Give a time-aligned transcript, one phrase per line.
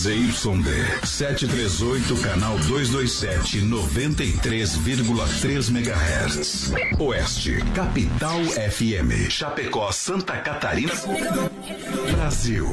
[0.00, 6.72] ZYD 738, canal 227, 93,3 MHz.
[6.98, 9.28] Oeste, Capital FM.
[9.28, 10.94] Chapecó, Santa Catarina.
[12.12, 12.66] Brasil.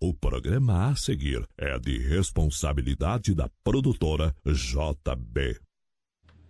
[0.00, 5.56] O programa a seguir é de responsabilidade da produtora JB.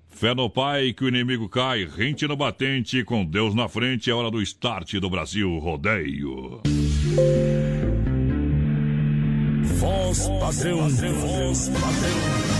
[0.08, 4.14] Fé no pai que o inimigo cai, rente no batente, com Deus na frente, é
[4.14, 6.62] hora do start do Brasil Rodeio.
[9.64, 12.54] Voz padrão, voz padrão.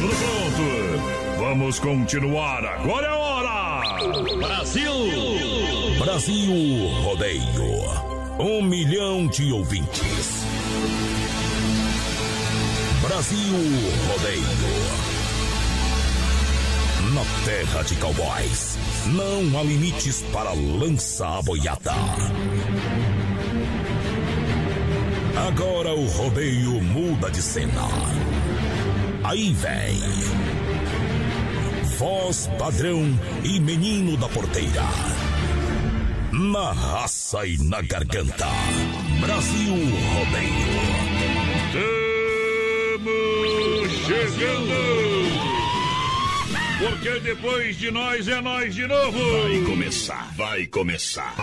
[0.00, 1.38] Tudo pronto?
[1.38, 4.36] Vamos continuar, agora é a hora!
[4.38, 4.92] Brasil!
[5.98, 7.42] Brasil Rodeio.
[8.38, 10.46] Um milhão de ouvintes.
[13.02, 13.54] Brasil
[14.08, 14.96] Rodeio.
[17.14, 21.92] Na terra de cowboys, não há limites para lançar a boiada.
[25.36, 27.82] Agora o rodeio muda de cena.
[29.22, 30.00] Aí vem.
[31.98, 33.02] Voz padrão
[33.44, 34.82] e menino da porteira.
[36.32, 38.46] Na raça e na garganta.
[39.20, 39.74] Brasil
[40.14, 41.06] Rodeio.
[42.94, 45.25] Estamos chegando!
[46.78, 49.18] Porque depois de nós é nós de novo!
[49.18, 51.34] Vai começar, vai começar.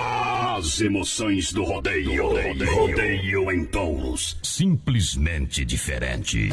[0.56, 2.28] As emoções do rodeio.
[2.28, 4.38] Rodeio, rodeio em touros.
[4.44, 6.50] Simplesmente diferente.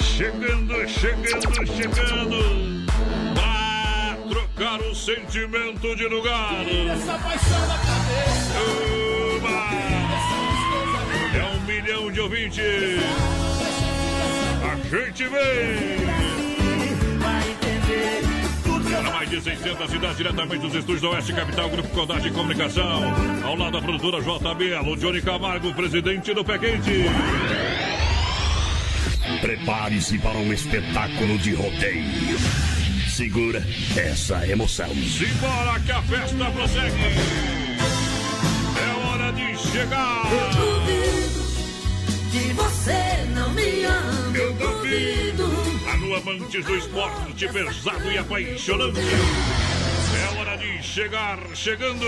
[0.00, 2.86] Chegando, chegando, chegando!
[3.34, 6.64] Pra trocar o sentimento de lugar!
[6.66, 8.54] Essa paixão da cabeça.
[9.36, 9.64] Uma!
[11.38, 12.64] É um milhão de ouvintes!
[14.62, 16.33] A gente vem!
[18.94, 23.02] Para mais de 600 cidades, diretamente dos estúdios do Oeste Capital, Grupo Condade de Comunicação.
[23.44, 27.04] Ao lado da produtora JB, alô Johnny Camargo, presidente do Pé Quente.
[29.40, 32.38] Prepare-se para um espetáculo de rodeio.
[33.08, 34.88] Segura essa emoção.
[34.94, 36.94] Simbora que a festa prossegue.
[38.78, 40.22] É hora de chegar.
[40.30, 41.42] Eu duvido
[42.30, 44.36] que você não me ama.
[44.36, 45.63] Eu duvido.
[46.16, 49.00] Amantes do esporte pesado e apaixonante.
[49.00, 52.06] É hora de chegar, chegando.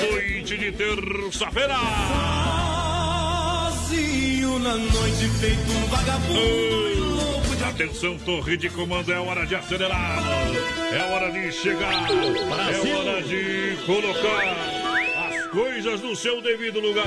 [0.00, 1.76] Noite de terça-feira.
[3.70, 7.32] Sozinho na noite, feito um vagabundo.
[7.68, 10.22] Atenção, torre de comando, é hora de acelerar.
[10.92, 12.08] É hora de chegar.
[12.08, 14.91] É hora de colocar
[15.52, 17.04] coisas no seu devido lugar.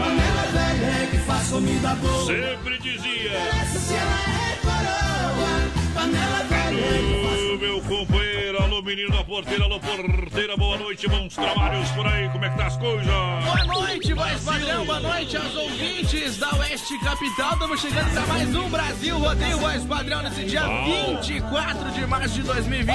[2.26, 3.32] Sempre dizia.
[3.32, 5.56] É coroa.
[5.94, 6.98] Panela velha é
[7.34, 8.35] Alô, meu companheiro,
[8.76, 12.58] alô, menino da porteira, alô, porteira, boa noite, bons trabalhos por aí, como é que
[12.58, 13.06] tá as coisas?
[13.06, 17.54] Boa noite, voz padrão, boa noite aos ouvintes da Oeste Capital.
[17.54, 21.22] Estamos chegando para mais um Brasil Rodeio Voz Padrão nesse dia Uau.
[21.22, 22.94] 24 de março de 2020.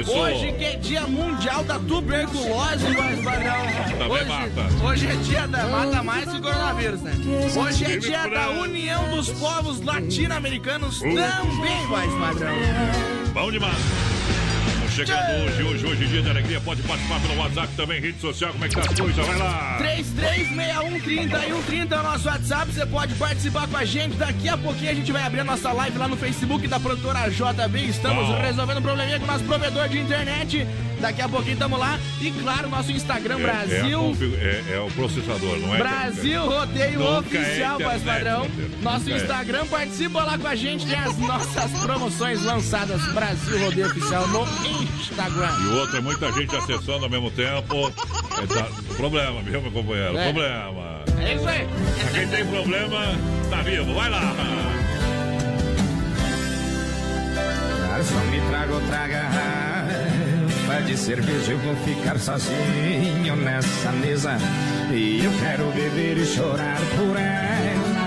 [0.00, 0.12] Isso.
[0.12, 3.66] Hoje que é dia mundial da tuberculose, voz padrão.
[3.98, 4.84] Também Hoje, mata.
[4.84, 5.66] hoje é dia da.
[5.66, 7.12] Mata mais que coronavírus, né?
[7.56, 12.54] Hoje é dia da União dos Povos Latino-Americanos também, voz padrão.
[13.32, 14.19] Bom demais.
[14.90, 16.60] Chegando hoje, hoje, hoje, dia de alegria.
[16.60, 19.24] Pode participar pelo WhatsApp também, rede social, como é que tá as coisas?
[19.24, 19.78] Vai lá.
[19.80, 24.16] 33613130 é o nosso WhatsApp, você pode participar com a gente.
[24.16, 27.30] Daqui a pouquinho a gente vai abrir a nossa live lá no Facebook da produtora
[27.30, 27.88] JB.
[27.88, 28.42] Estamos Uau.
[28.42, 30.66] resolvendo um probleminha com o nosso provedor de internet.
[31.00, 31.98] Daqui a pouquinho estamos lá.
[32.20, 33.98] E claro, nosso Instagram É, é, a Brasil.
[34.00, 35.78] config- é- é o processador, não é?
[35.78, 38.46] Brasil Rodeio Nunca Oficial, é voz padrão.
[38.82, 39.16] Nosso Nunca é.
[39.22, 40.86] Instagram, participa lá com a gente.
[40.86, 43.00] Tem as nossas promoções lançadas.
[43.12, 44.42] Brasil Rodeio Oficial no
[45.00, 45.50] Instagram.
[45.62, 47.88] E o outro é muita gente acessando ao mesmo tempo.
[48.42, 50.16] É, tá- problema, viu, meu companheiro?
[50.18, 50.24] É.
[50.24, 51.00] Problema.
[51.18, 51.66] É isso aí.
[52.00, 52.98] Pra quem tem problema,
[53.50, 53.94] tá vivo.
[53.94, 54.34] Vai lá.
[57.88, 59.79] Garçom, me traga outra garrafa
[60.78, 61.52] de cerveja.
[61.52, 64.36] Eu vou ficar sozinho nessa mesa.
[64.92, 68.00] E eu quero beber e chorar por ela.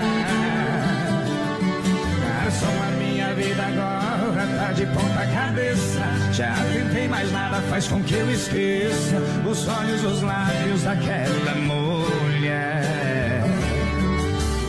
[2.20, 6.32] Garçom, a minha vida agora tá de ponta cabeça.
[6.32, 9.16] Já tentei, mas nada faz com que eu esqueça
[9.48, 13.44] os olhos, os lábios daquela mulher.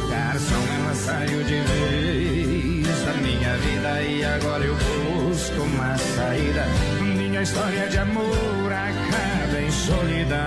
[0.09, 6.94] Garçom, ela saiu de vez da minha vida e agora eu busco uma saída.
[7.35, 10.37] Minha história de amor acaba em solidão.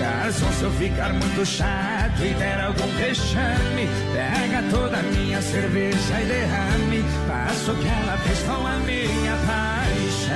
[0.00, 6.20] Garçom, se eu ficar muito chato e der algum vexame, pega toda a minha cerveja
[6.20, 7.04] e derrame.
[7.28, 10.34] Faça o que ela fez com a minha paixão.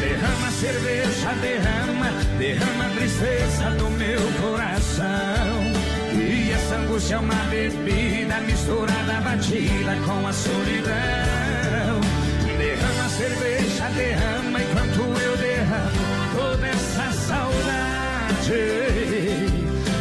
[0.00, 5.06] Derrama cerveja, derrama, derrama a tristeza do meu coração.
[6.14, 11.51] E essa angústia é uma bebida misturada, batida com a solidão.
[13.22, 18.52] Cerveja, derrama enquanto eu derramo toda essa saudade.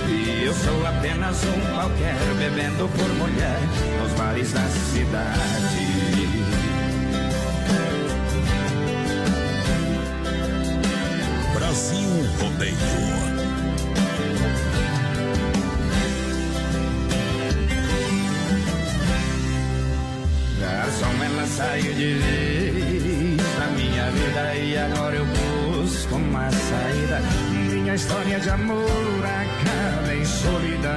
[0.10, 3.60] E eu sou apenas um qualquer bebendo por mulher
[4.02, 6.02] nos bares da cidade.
[11.54, 12.10] Brasil
[12.40, 13.41] Rodeio.
[20.92, 27.22] Garçom, ela saiu de vez da minha vida e agora eu busco uma saída.
[27.50, 30.92] Minha história de amor acaba em solidão.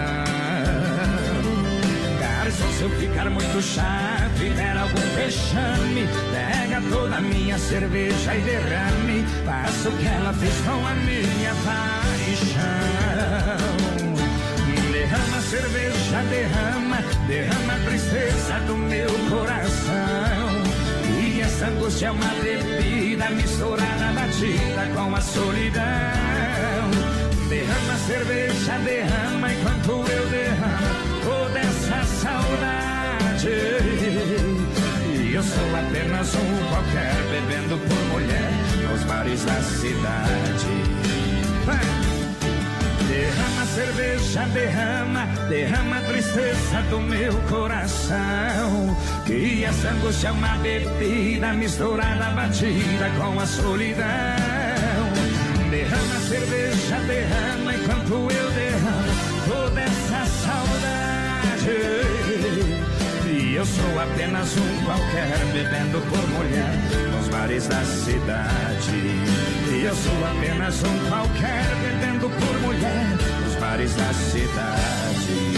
[2.18, 8.34] Garçom, se eu ficar muito chato e der algum vexame, pega toda a minha cerveja
[8.34, 9.24] e derrame.
[9.46, 12.64] Faça o que ela fez com a minha paixão.
[15.14, 16.96] Derrama cerveja, derrama,
[17.28, 20.50] derrama a tristeza do meu coração.
[21.22, 25.84] E essa angústia é uma bebida misturada, batida com a solidão.
[27.48, 33.48] Derrama cerveja, derrama enquanto eu derramo toda essa saudade.
[35.16, 38.50] E eu sou apenas um qualquer bebendo por mulher
[38.90, 40.66] nos bares da cidade.
[41.64, 42.03] Vai!
[43.14, 48.96] Derrama cerveja, derrama, derrama a tristeza do meu coração.
[49.24, 54.04] Que essa angústia é uma bebida misturada, batida com a solidão.
[55.70, 59.12] Derrama cerveja, derrama enquanto eu derramo
[59.46, 60.84] toda essa saudade.
[63.54, 66.74] E eu sou apenas um qualquer bebendo por mulher
[67.12, 68.96] nos bares da cidade.
[69.70, 75.54] E eu sou apenas um qualquer bebendo por mulher nos bares da cidade.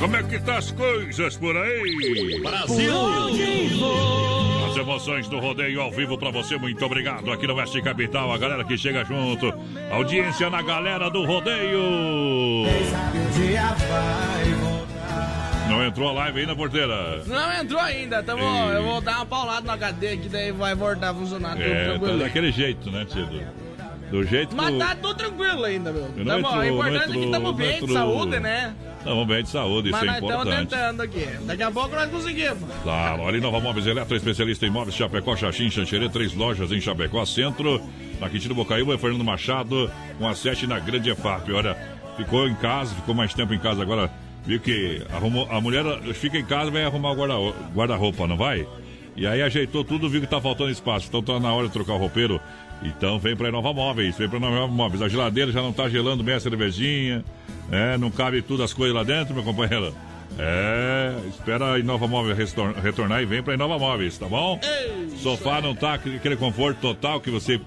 [0.00, 2.40] Como é que tá as coisas por aí?
[2.40, 4.43] Brasil!
[4.74, 7.30] As emoções do rodeio ao vivo pra você, muito obrigado.
[7.30, 9.54] Aqui no Oeste Capital, a galera que chega junto.
[9.88, 11.78] Audiência na galera do rodeio.
[15.68, 17.22] Não entrou a live aí na porteira?
[17.24, 18.76] Não entrou ainda, tamo, Ei.
[18.78, 21.96] eu vou dar uma paulada no HD que daí vai voltar a funcionar tudo É,
[21.96, 23.46] tá daquele jeito, né, Tido?
[24.10, 24.78] Do jeito Mas que.
[24.80, 26.02] tá tudo tranquilo ainda, meu.
[26.02, 28.74] Tamo, entrou, o importante é que estamos bem de saúde, né?
[29.04, 30.68] Estamos bem de saúde, Mas isso é nós estamos importante.
[30.70, 31.26] tentando aqui.
[31.44, 32.58] Daqui a pouco nós conseguimos.
[32.82, 37.22] Claro, olha, Nova Móveis Eletro, especialista em móveis, Chapecó, Xaxim, Xanxerê, três lojas em Chapecó,
[37.26, 37.82] Centro,
[38.18, 41.52] na Quintino Bocaiúva, Fernando Machado, com a sete na Grande EFAP.
[41.52, 41.76] Olha,
[42.16, 44.10] ficou em casa, ficou mais tempo em casa agora,
[44.46, 45.84] viu que arrumou, a mulher
[46.14, 48.66] fica em casa vai arrumar o guarda- guarda-roupa, não vai?
[49.16, 51.92] E aí ajeitou tudo, viu que tá faltando espaço, então tá na hora de trocar
[51.92, 52.40] o roupeiro.
[52.84, 55.00] Então vem pra Nova Móveis, vem pra Nova Móveis.
[55.02, 57.24] A geladeira já não tá gelando bem a cervejinha,
[57.72, 59.94] é, não cabe tudo as coisas lá dentro, meu companheiro.
[60.38, 62.36] É, espera a Inova Móveis
[62.82, 64.60] retornar e vem pra Inova Móveis, tá bom?
[65.16, 67.60] Sofá não tá aquele conforto total que você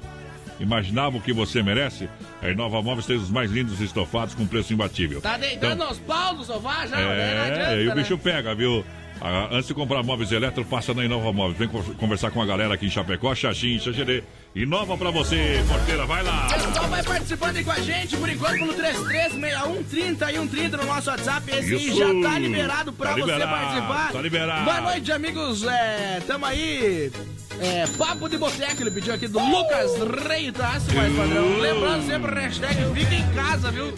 [0.59, 2.09] imaginava o que você merece?
[2.41, 5.21] A Inova Móveis tem os mais lindos estofados com preço imbatível.
[5.21, 6.97] Tá deitando Então- os paus do sofá já?
[6.97, 7.35] né?
[7.35, 8.01] Não adianta, é, e o né?
[8.01, 8.83] bicho pega, viu?
[9.19, 11.57] Ah, antes de comprar móveis elétricos, passa na Inova Móveis.
[11.57, 14.23] Vem con- conversar com a galera aqui em Chapecó, Xaxim, Xaxerê.
[14.57, 16.47] Inova pra você, porteira, vai lá!
[16.47, 21.09] Pessoal, vai participando aí com a gente, por enquanto, pelo 336130 e 130 no nosso
[21.11, 21.51] WhatsApp.
[21.51, 21.95] Esse Isso.
[21.99, 24.11] já tá liberado pra Tá você liberado, participar.
[24.13, 24.65] tá liberado.
[24.65, 25.63] Boa noite, amigos.
[25.63, 27.11] É, tamo aí.
[27.59, 29.91] É, papo de boteco, ele pediu aqui do Lucas
[30.27, 31.57] Reitaço, mais padrão.
[31.59, 33.93] Lembrando sempre, hashtag fica em casa, viu?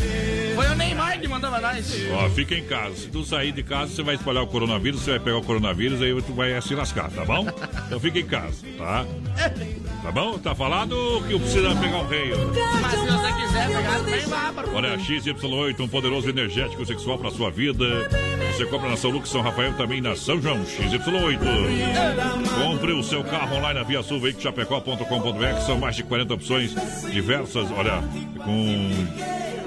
[0.55, 1.93] Foi o Neymar que mandou pra nós.
[2.11, 2.95] Ó, fica em casa.
[2.95, 6.01] Se tu sair de casa, você vai espalhar o coronavírus, você vai pegar o coronavírus,
[6.01, 7.45] aí tu vai se lascar, tá bom?
[7.87, 9.05] Então fica em casa, tá?
[10.03, 10.37] Tá bom?
[10.37, 10.95] Tá falado
[11.27, 12.31] que eu preciso pegar o rei.
[12.81, 17.31] Mas se você quiser pegar, vem lá para Olha, XY8, um poderoso energético sexual para
[17.31, 17.85] sua vida.
[18.55, 21.39] Você compra na São Lucas, São Rafael, também na São João, XY8.
[22.61, 26.75] Compre o seu carro online na Via Sul, Chapecó.com.br, são mais de 40 opções
[27.11, 28.01] diversas, olha,
[28.43, 28.89] com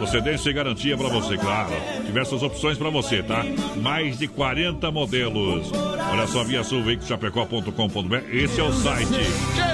[0.03, 1.71] procedência e garantia para você, claro.
[2.05, 3.45] Diversas opções para você, tá?
[3.81, 5.71] Mais de 40 modelos.
[6.11, 9.09] Olha só, Via Sul, Chapecó.com.br, esse é o site.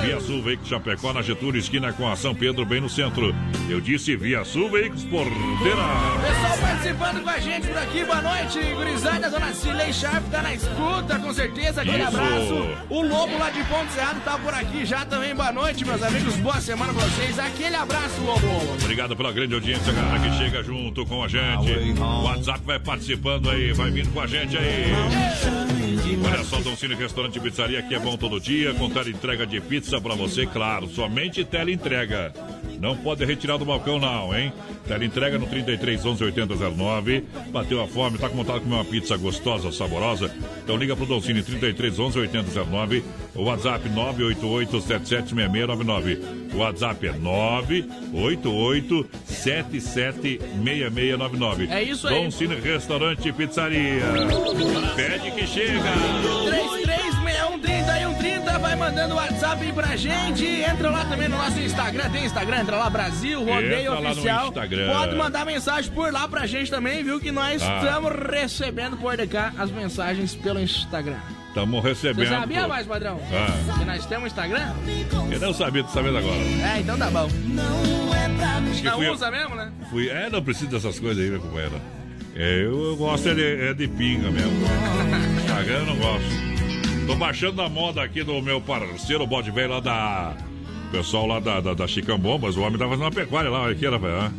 [0.03, 3.35] Via Sul, Veículos Chapecó, na Getúlio, esquina com a São Pedro, bem no centro.
[3.71, 5.83] Eu disse Via Sul, Veículos Porteira.
[6.27, 10.55] Pessoal participando com a gente por aqui, boa noite, gurizada, dona Cilei Sharp tá na
[10.55, 12.17] escuta, com certeza, aquele Isso.
[12.17, 12.69] abraço.
[12.91, 16.37] O Lobo lá de Ponto Cerrado tá por aqui já também, boa noite, meus amigos,
[16.37, 18.75] boa semana pra vocês, aquele abraço, Lobo.
[18.81, 21.99] Obrigado pela grande audiência, galera que chega junto com a gente.
[22.25, 24.93] WhatsApp vai participando aí, vai vindo com a gente aí.
[26.25, 29.61] Olha só, Dom Cine Restaurante e Pizzaria, que é bom todo dia, tela entrega de
[29.61, 32.33] pizza pra você, claro, somente tela entrega.
[32.81, 34.53] Não pode retirar do balcão não, hein?
[34.87, 37.25] Tela entrega no 33 11 8009.
[37.51, 40.31] Bateu a fome, tá com vontade de comer uma pizza gostosa, saborosa?
[40.63, 43.03] Então liga pro Doncini 33 11 8009.
[43.35, 46.21] O WhatsApp 988 776699.
[46.55, 51.69] O WhatsApp é 988 776699.
[51.71, 52.23] É isso aí.
[52.23, 54.03] Doncini Restaurante e Pizzaria.
[54.95, 55.79] Pede que chega.
[56.47, 56.88] 336130 vai
[58.79, 60.45] mandando WhatsApp aí pra gente.
[60.47, 62.09] Entra lá também no nosso Instagram.
[62.11, 62.61] Tem Instagram?
[62.61, 64.53] Entra lá, Brasil, Rodeio Entra Oficial.
[64.53, 67.21] Pode mandar mensagem por lá pra gente também, viu?
[67.21, 67.81] Que nós Ah.
[67.83, 71.17] estamos recebendo por cá as mensagens pelo Instagram.
[71.49, 72.29] Estamos Você recebendo.
[72.29, 73.21] sabia mais, padrão?
[73.33, 73.79] Ah.
[73.79, 74.73] Que nós temos Instagram?
[75.31, 76.37] Eu não sabia, tô sabendo agora.
[76.37, 77.29] É, então tá bom.
[78.71, 79.73] Acho que Não fui- usa mesmo, né?
[79.91, 81.81] Fui, é, não precisa dessas coisas aí, meu companheiro.
[82.37, 84.53] É, eu, eu gosto é de, é de pinga mesmo.
[85.43, 86.48] Instagram eu não gosto.
[87.09, 90.37] Tô baixando na moda aqui do meu parceiro, o bode velho lá da.
[90.89, 93.73] o Pessoal lá da, da, da Chicambombas, o homem tá fazendo uma pecuária lá, olha
[93.73, 94.31] aqui, rapaz.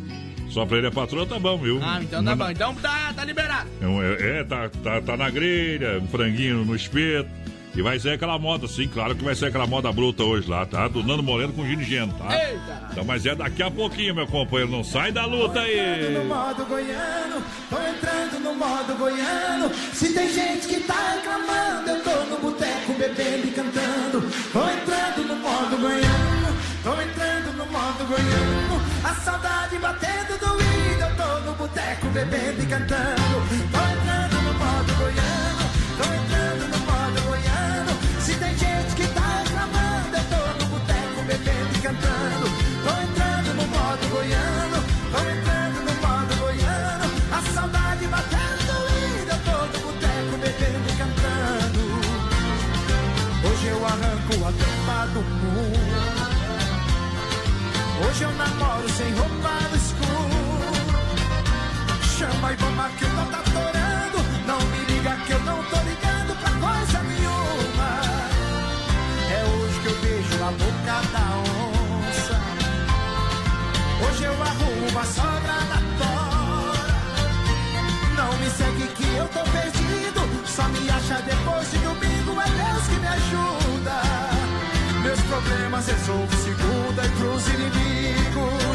[0.50, 1.80] Só pra ele a patroa tá bom, viu?
[1.82, 2.48] Ah, então tá bom.
[2.48, 3.68] Então tá, tá liberado.
[3.80, 7.28] É, é, é, tá, tá, tá na grelha, um franguinho no espeto.
[7.74, 10.66] E vai ser aquela moda, sim, claro que vai ser aquela moda bruta hoje lá,
[10.66, 10.88] tá?
[10.88, 12.36] Do Nando Moreno com Gino Geno, tá?
[12.36, 12.88] Eita!
[12.90, 14.72] Então, mas é daqui a pouquinho, meu companheiro.
[14.72, 16.18] Não sai da luta aí!
[16.18, 19.70] no modo goiano, tô entrando no modo goiano.
[19.92, 22.09] Se tem gente que tá reclamando, eu tô
[23.00, 24.20] bebendo e cantando.
[24.52, 28.82] Tô entrando no modo goiano, tô entrando no modo goiano.
[29.02, 33.40] A saudade batendo doída, eu tô no boteco bebendo e cantando.
[33.72, 33.79] Tô
[58.20, 60.68] Hoje eu namoro sem roupa no escuro.
[62.18, 64.18] Chama e vamos que eu tô tá adorando.
[64.46, 67.90] Não me liga que eu não tô ligando pra coisa nenhuma.
[69.32, 72.38] É hoje que eu beijo a boca da onça.
[74.06, 76.98] Hoje eu arrumo uma sogra na tora.
[78.18, 80.20] Não me segue que eu tô perdido.
[80.46, 81.39] Só me acha depois
[85.42, 88.69] problemas resolvo segunda e pros inimigos.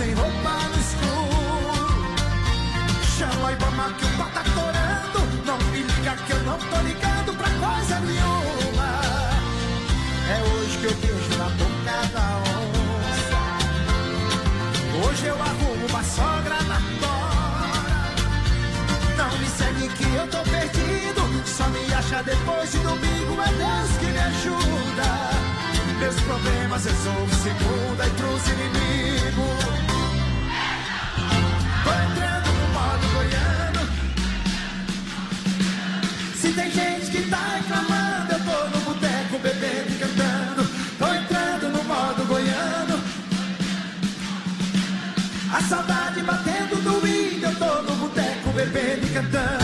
[0.00, 1.76] Sem roupa no escuro.
[3.18, 5.20] Chama a Ibama que o pau tá torando.
[5.44, 8.88] Não me liga que eu não tô ligando pra coisa nenhuma.
[10.34, 12.26] É hoje que eu beijo na boca da
[12.56, 13.42] onça.
[15.02, 18.00] Hoje eu arrumo uma sogra na tora.
[19.18, 21.22] Não me segue que eu tô perdido.
[21.44, 23.32] Só me acha depois de domingo.
[23.42, 25.10] É Deus que me ajuda.
[25.98, 29.89] Meus problemas resolvo segunda e pros inimigos.
[36.52, 40.68] Tem gente que tá reclamando, eu tô no boteco bebendo e cantando.
[40.98, 43.00] Tô entrando no modo goiano.
[45.52, 49.59] A saudade batendo doída, eu tô no boteco bebendo e cantando.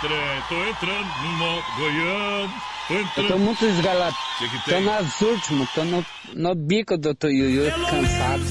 [0.00, 2.52] Trem, tô entrando no modo goiano.
[2.88, 3.28] Tô Eu entrando.
[3.28, 4.16] tô muito esgalado.
[4.38, 8.42] Que que Tô nas últimas, tô no, no bico, doutor Yuyu, cansado.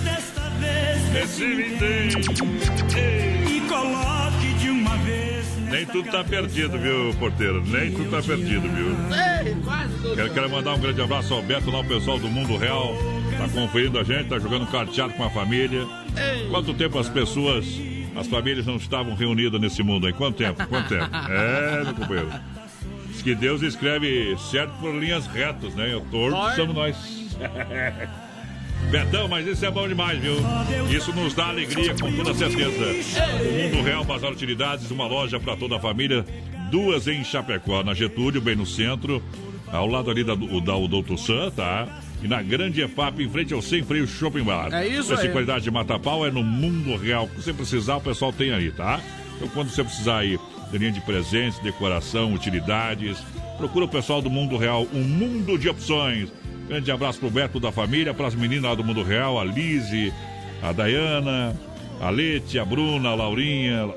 [3.50, 5.46] e coloque de uma vez.
[5.70, 7.64] Nem tudo tá perdido, viu, porteiro?
[7.66, 8.90] Nem tudo tá perdido, viu?
[8.90, 10.16] Ei, quase tudo.
[10.16, 12.94] Quero, quero mandar um grande abraço ao Beto, lá o pessoal do Mundo Real.
[13.38, 15.86] Tá conferindo a gente, tá jogando carteado com a família.
[16.50, 17.66] Quanto tempo as pessoas,
[18.18, 20.14] as famílias não estavam reunidas nesse mundo aí?
[20.14, 20.66] Quanto tempo?
[20.68, 21.10] Quanto tempo?
[21.30, 22.30] É, meu companheiro.
[23.12, 25.96] Diz que Deus escreve certo por linhas retas, né?
[25.96, 27.38] O torto somos nós.
[28.90, 30.36] Betão, mas isso é bom demais, viu?
[30.90, 33.22] Isso nos dá alegria, com toda certeza.
[33.42, 36.26] O Mundo Real Bazar Utilidades, uma loja para toda a família.
[36.72, 39.22] Duas em Chapecó, na Getúlio, bem no centro.
[39.68, 41.88] Ao lado ali da, da Doutor Sam, tá?
[42.28, 44.74] Na Grande EFAP, em frente ao Sem Freio Shopping Bar.
[44.74, 45.32] É isso Preço e aí.
[45.32, 47.24] qualidade de mata-pau é no Mundo Real.
[47.24, 49.00] O que você precisar, o pessoal tem aí, tá?
[49.36, 50.38] Então, quando você precisar aí
[50.74, 53.18] linha de presentes, decoração, utilidades,
[53.58, 56.30] procura o pessoal do Mundo Real, um mundo de opções.
[56.68, 60.14] Grande abraço pro Beto da família, para as meninas lá do Mundo Real, a Lise,
[60.62, 61.56] a Dayana,
[62.02, 63.90] a Lete, a Bruna, a Laurinha,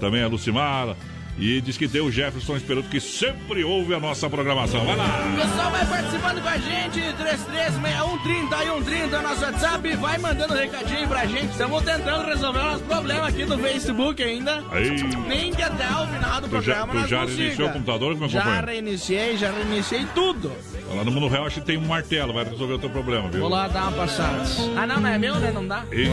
[0.00, 0.96] também a Lucimar.
[1.38, 4.82] E diz que tem o Jefferson Esperanto, que sempre ouve a nossa programação.
[4.86, 5.04] Vai lá!
[5.34, 10.56] O pessoal vai participando com a gente, 336130 e 130 nosso WhatsApp, vai mandando um
[10.56, 11.50] recadinho pra gente.
[11.50, 14.64] Estamos tentando resolver o nosso problema aqui no Facebook ainda.
[14.70, 14.90] Aí.
[15.28, 17.38] Nem que até o final do Tu já- programa tu nós já consiga.
[17.42, 18.66] reiniciou o computador, meu Já companheiro?
[18.68, 20.52] reiniciei, já reiniciei tudo.
[20.94, 23.40] Lá no Mundo Real acho que tem um martelo, vai resolver o teu problema, viu?
[23.40, 24.42] Vou lá dar uma passada.
[24.76, 25.50] Ah não, não é meu, né?
[25.52, 25.84] Não dá?
[25.90, 26.06] Eu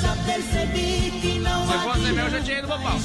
[0.00, 2.98] já percebi que Se fosse meu, já tinha pau.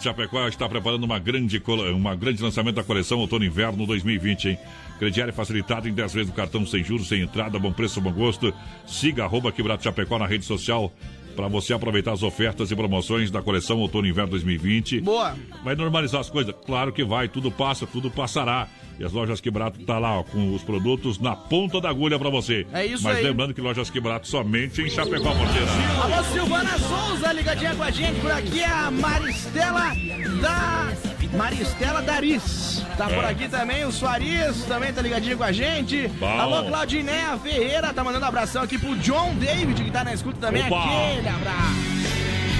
[0.00, 1.62] Chapecó está preparando uma grande,
[1.94, 4.58] uma grande lançamento da coleção Outono Inverno 2020, hein?
[4.98, 8.52] Crediário facilitado em 10 vezes no cartão sem juros, sem entrada, bom preço, bom gosto.
[8.86, 10.92] Siga arroba Que Barato Chapecó na rede social
[11.40, 15.00] para você aproveitar as ofertas e promoções da coleção Outono Inverno 2020.
[15.00, 15.34] Boa.
[15.64, 16.54] Vai normalizar as coisas?
[16.66, 18.68] Claro que vai, tudo passa, tudo passará.
[18.98, 22.28] E as lojas Quebrato tá lá, ó, com os produtos na ponta da agulha para
[22.28, 22.66] você.
[22.74, 23.24] É isso Mas aí.
[23.24, 25.70] lembrando que lojas Quebrato somente em Chapecó, porteira.
[26.02, 28.20] Alô, Silvana Souza, ligadinha com a gente.
[28.20, 29.94] Por aqui é a Maristela
[30.42, 31.09] da.
[31.32, 32.84] Maristela Daris.
[32.96, 33.30] Tá por É.
[33.30, 36.08] aqui também o Suariz, também tá ligadinho com a gente.
[36.18, 36.26] Bom.
[36.40, 40.66] Alô, Claudinéia Ferreira, tá mandando abração aqui pro John David, que tá na escuta também.
[40.66, 40.82] Opa.
[40.84, 41.90] Aquele abraço.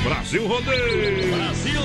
[0.02, 1.34] Brasil Rodeio!
[1.36, 1.80] Brasil!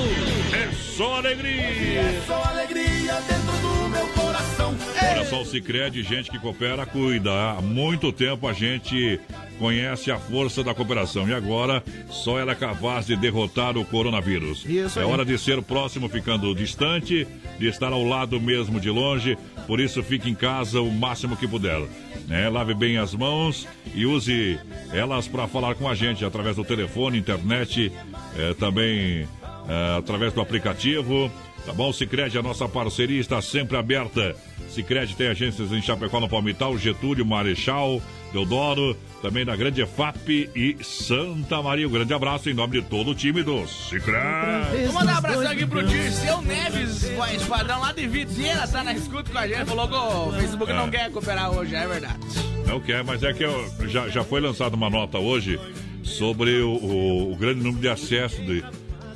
[0.54, 2.22] É só alegria!
[2.25, 4.08] Só alegria dentro do meu
[4.56, 4.76] coração.
[5.12, 7.32] Olha só, o Cicred, gente que coopera, cuida.
[7.32, 9.20] Há muito tempo a gente
[9.60, 14.66] conhece a força da cooperação e agora só ela é capaz de derrotar o coronavírus.
[14.66, 18.89] Isso é hora de ser o próximo ficando distante, de estar ao lado mesmo de
[18.89, 19.38] longe,
[19.68, 21.82] por isso fique em casa o máximo que puder.
[22.28, 22.50] né?
[22.50, 24.60] lave bem as mãos e use
[24.91, 27.91] elas para falar com a gente através do telefone, internet,
[28.38, 29.28] eh, também
[29.67, 31.32] eh, através do aplicativo.
[31.65, 31.91] Tá bom?
[31.91, 34.36] Sicredi a nossa parceria está sempre aberta.
[34.69, 37.99] Sicredi tem agências em Chapecó, no Palmital, Getúlio, Marechal,
[38.32, 41.88] Deodoro, também na Grande EFAP e Santa Maria.
[41.88, 44.84] Um grande abraço em nome de todo o time do Sicredi.
[44.86, 47.04] Vou mandar um abração aqui pro Dirceu Neves,
[47.36, 49.65] esquadrão lá de Videira, tá na escuta com a gente.
[49.65, 50.91] Falou que o Facebook não É.
[50.91, 52.19] quer cooperar hoje, é verdade.
[52.67, 55.60] Não quer, mas é que eu- já, já foi lançada uma nota hoje
[56.04, 58.63] sobre o, o- o grande número de acesso de,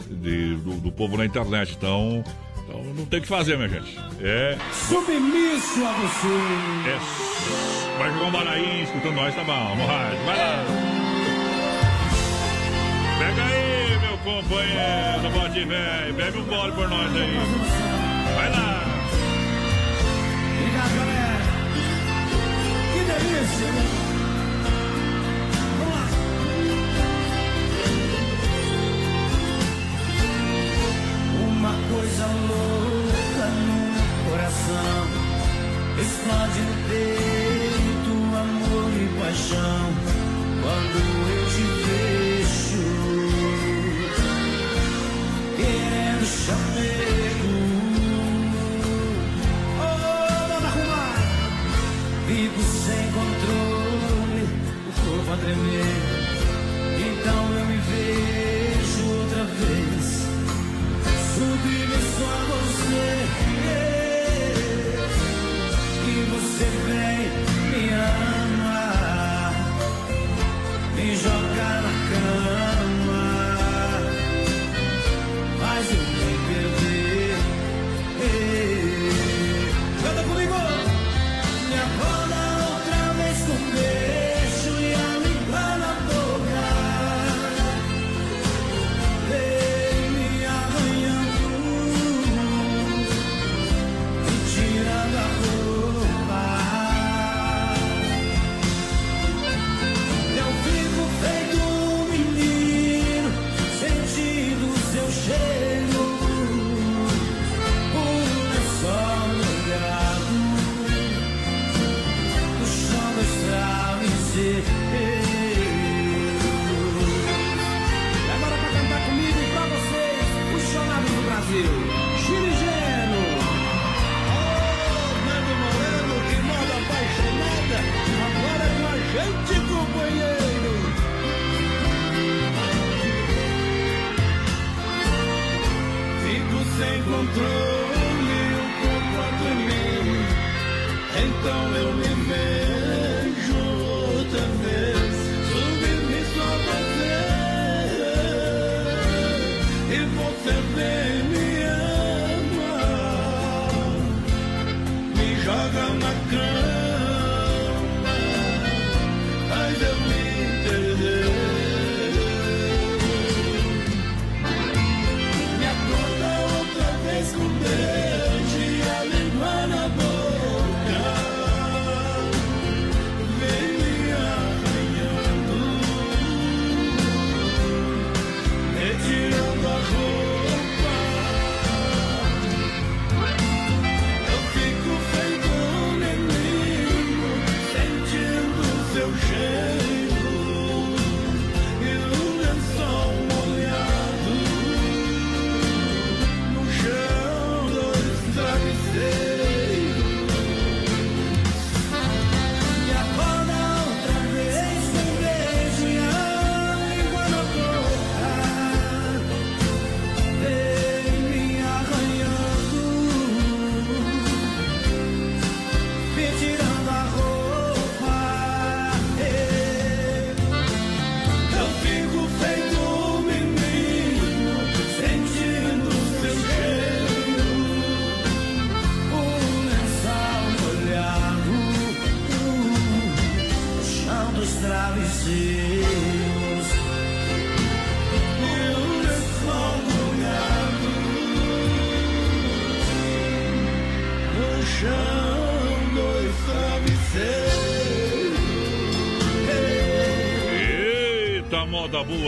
[0.10, 1.74] de- do, do povo na internet.
[1.78, 2.24] Então,
[2.64, 3.98] então não tem o que fazer, minha gente.
[4.22, 4.58] É.
[4.74, 6.90] Submisso a você.
[6.90, 7.00] é
[8.00, 9.76] vai jogar um barainho escutando nós, tá bom.
[10.26, 10.66] Vai lá.
[13.20, 16.14] Pega aí, meu companheiro, bote velho.
[16.14, 17.38] Bebe um gole por nós aí.
[18.36, 18.84] Vai lá.
[20.58, 21.40] Obrigado, galera.
[22.94, 23.99] Que delícia, né?
[32.20, 35.08] Coisa louca no coração
[36.02, 39.84] explode no peito, amor e paixão.
[40.62, 40.98] Quando
[41.30, 42.88] eu te vejo,
[45.56, 47.54] querendo chamego.
[49.80, 49.96] Oh,
[50.50, 51.20] manda arrumar.
[52.28, 54.44] Vivo sem controle
[55.26, 55.48] Moda
[62.20, 63.10] Só você.
[66.04, 67.19] Que você vem.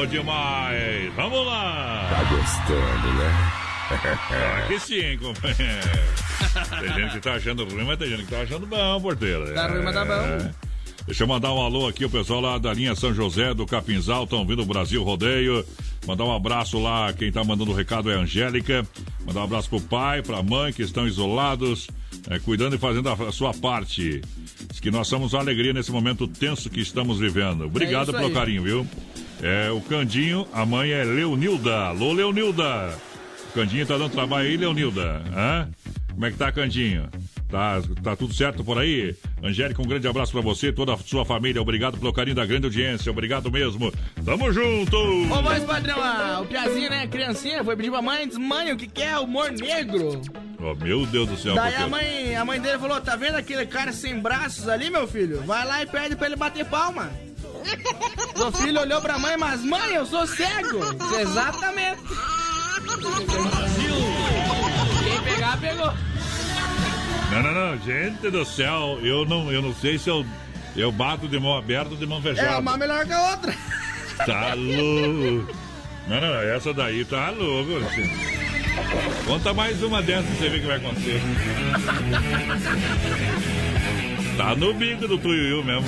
[0.02, 1.14] Boa demais.
[1.16, 2.10] Vamos lá.
[2.10, 3.52] Tá gostando, né?
[3.94, 5.90] Ah, que sim, companheiro.
[6.80, 9.54] Tem gente que tá achando ruim, mas tem gente que tá achando bom, porteiro.
[9.54, 10.14] Tá ruim, mas tá bom.
[10.14, 10.52] É.
[11.06, 14.24] Deixa eu mandar um alô aqui, o pessoal lá da linha São José do Capinzal,
[14.24, 15.66] estão vindo o Brasil Rodeio.
[16.08, 18.88] Mandar um abraço lá, quem tá mandando o recado é a Angélica.
[19.26, 21.88] Mandar um abraço pro pai, pra mãe, que estão isolados,
[22.30, 24.22] é, cuidando e fazendo a, a sua parte.
[24.70, 27.66] Diz que nós somos a alegria nesse momento tenso que estamos vivendo.
[27.66, 28.34] Obrigado isso pelo aí.
[28.34, 28.88] carinho, viu?
[29.42, 31.76] É, o Candinho, a mãe é Leonilda.
[31.86, 32.96] Alô, Leonilda!
[33.50, 35.24] O Candinho tá dando trabalho aí, Leonilda?
[35.36, 35.68] Hã?
[36.12, 37.10] Como é que tá, Candinho?
[37.50, 39.16] Tá, tá tudo certo por aí?
[39.44, 41.62] Angélica, um grande abraço pra você, toda a sua família.
[41.62, 43.12] Obrigado pelo carinho da grande audiência.
[43.12, 43.92] Obrigado mesmo.
[44.24, 44.96] Tamo junto!
[44.96, 45.98] Ô, voz padrão,
[46.44, 49.52] o Piazinho, né, criancinha, foi pedir pra mãe, diz, mãe, o que que é humor
[49.52, 50.22] negro?
[50.60, 51.56] Oh, meu Deus do céu.
[51.56, 55.08] Daí a mãe, a mãe dele falou, tá vendo aquele cara sem braços ali, meu
[55.08, 55.42] filho?
[55.42, 57.12] Vai lá e pede pra ele bater palma.
[58.36, 60.80] Seu filho olhou pra mãe, mas mãe, eu sou cego.
[61.20, 62.02] Exatamente.
[65.04, 65.94] Quem pegar, pegou.
[67.32, 70.26] Não, não, não, gente do céu, eu não, eu não sei se eu,
[70.76, 72.60] eu bato de mão aberta ou de mão É fechada.
[72.60, 73.56] uma melhor que a outra.
[74.26, 75.54] Tá louco.
[76.08, 77.72] Não, não, essa daí tá louco.
[77.74, 78.42] Luciano.
[79.26, 81.22] Conta mais uma dessas pra você ver o que vai acontecer.
[84.38, 85.84] Tá no bico do Tuiuiu mesmo.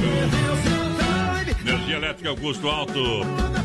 [1.66, 3.00] Energia elétrica custo alto.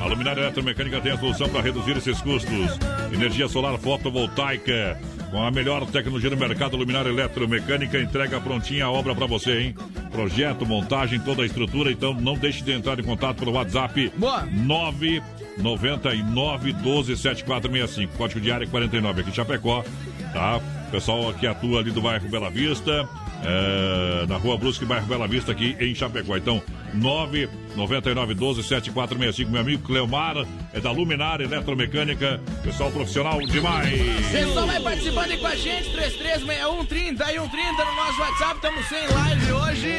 [0.00, 2.78] A Luminária Eletromecânica tem a solução para reduzir esses custos.
[3.12, 4.96] Energia solar fotovoltaica.
[5.32, 9.74] Com a melhor tecnologia do mercado, Luminária Eletromecânica entrega prontinha a obra para você, hein?
[10.12, 11.90] Projeto, montagem, toda a estrutura.
[11.90, 14.12] Então não deixe de entrar em contato pelo WhatsApp.
[14.16, 14.46] Boa.
[14.46, 18.16] 999 12 7465.
[18.16, 19.84] Código de área 49 aqui em Chapecó.
[20.32, 20.60] Tá?
[20.92, 23.06] Pessoal que atua ali do bairro Bela Vista.
[23.44, 26.36] é, na rua Brusque, bairro Bela Vista, aqui em Chapecó.
[26.36, 26.60] Então,
[26.94, 27.48] 999
[27.86, 29.50] 12 7465.
[29.50, 32.40] Meu amigo Cleomar é da Luminária Eletromecânica.
[32.62, 34.00] Pessoal profissional demais.
[34.30, 39.06] Pessoal vai participando aí com a gente, 336130 e 130 no nosso WhatsApp, estamos sem
[39.06, 39.92] live hoje.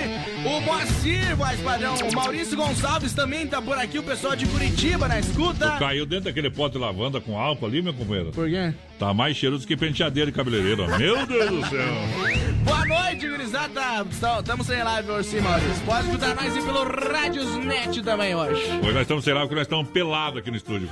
[0.46, 5.08] O Moacir, voz padrão, o Maurício Gonçalves também tá por aqui, o pessoal de Curitiba
[5.08, 5.78] na escuta.
[5.78, 8.32] Caiu dentro daquele pote de lavanda com álcool ali, meu companheiro.
[8.32, 8.74] Por quê?
[8.98, 10.86] Tá mais cheiroso que penteadeiro e cabeleireiro.
[10.98, 11.94] Meu Deus do céu.
[12.64, 14.06] Boa noite, gurizada.
[14.10, 15.86] Estamos sem live hoje sim, Maurício.
[15.86, 16.84] Pode escutar e pelo
[17.70, 18.62] Radiosnet também hoje.
[18.82, 20.90] Hoje nós estamos, sei lá, porque nós estamos pelados aqui no estúdio.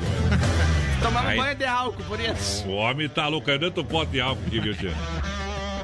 [1.26, 1.38] Aí.
[1.38, 2.68] banho de álcool, por isso.
[2.68, 4.94] O homem tá louco, dentro do pote de álcool aqui, viu, tia?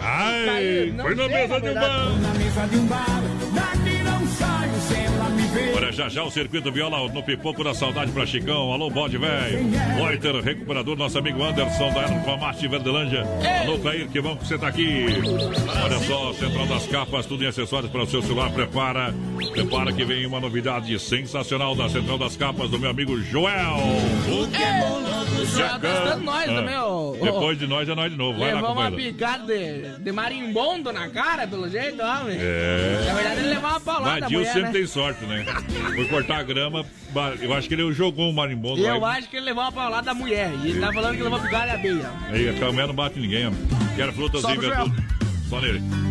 [0.02, 2.20] Ai, Caiu, não foi na mesa de um banco.
[2.20, 3.23] Na mesa de um bar,
[5.76, 8.72] Olha, já já o circuito viola no pipoco da saudade pra Chicão.
[8.72, 9.60] Alô, bode velho.
[10.00, 13.24] Loiter, recuperador, nosso amigo Anderson da Erfamate Verdelândia.
[13.64, 15.06] Alô, Clair, que bom que você tá aqui.
[15.84, 18.52] Olha só, Central das Capas, tudo em acessórios para o seu celular.
[18.52, 19.14] Prepara,
[19.52, 23.78] prepara que vem uma novidade sensacional da Central das Capas do meu amigo Joel.
[25.56, 27.12] Já tá dando nós Ah, também, ó.
[27.22, 28.40] Depois de nós é nós de novo.
[28.40, 32.38] Vai lá, Levou uma picada de, de marimbondo na cara, pelo jeito, homem.
[32.40, 33.04] É.
[33.06, 34.72] Na verdade, ele levou uma paulada da Vadil mulher, sempre né?
[34.72, 35.43] tem sorte, né?
[35.96, 36.86] Foi cortar a grama,
[37.42, 39.18] eu acho que ele jogou um marimbondo Eu lá.
[39.18, 40.52] acho que ele levou uma paulada da mulher.
[40.64, 42.10] E ele tá falando que levou de abelha.
[42.32, 43.52] e- Aí a mulher não bate ninguém, ó.
[43.96, 45.13] Quero frutas e pro verduras.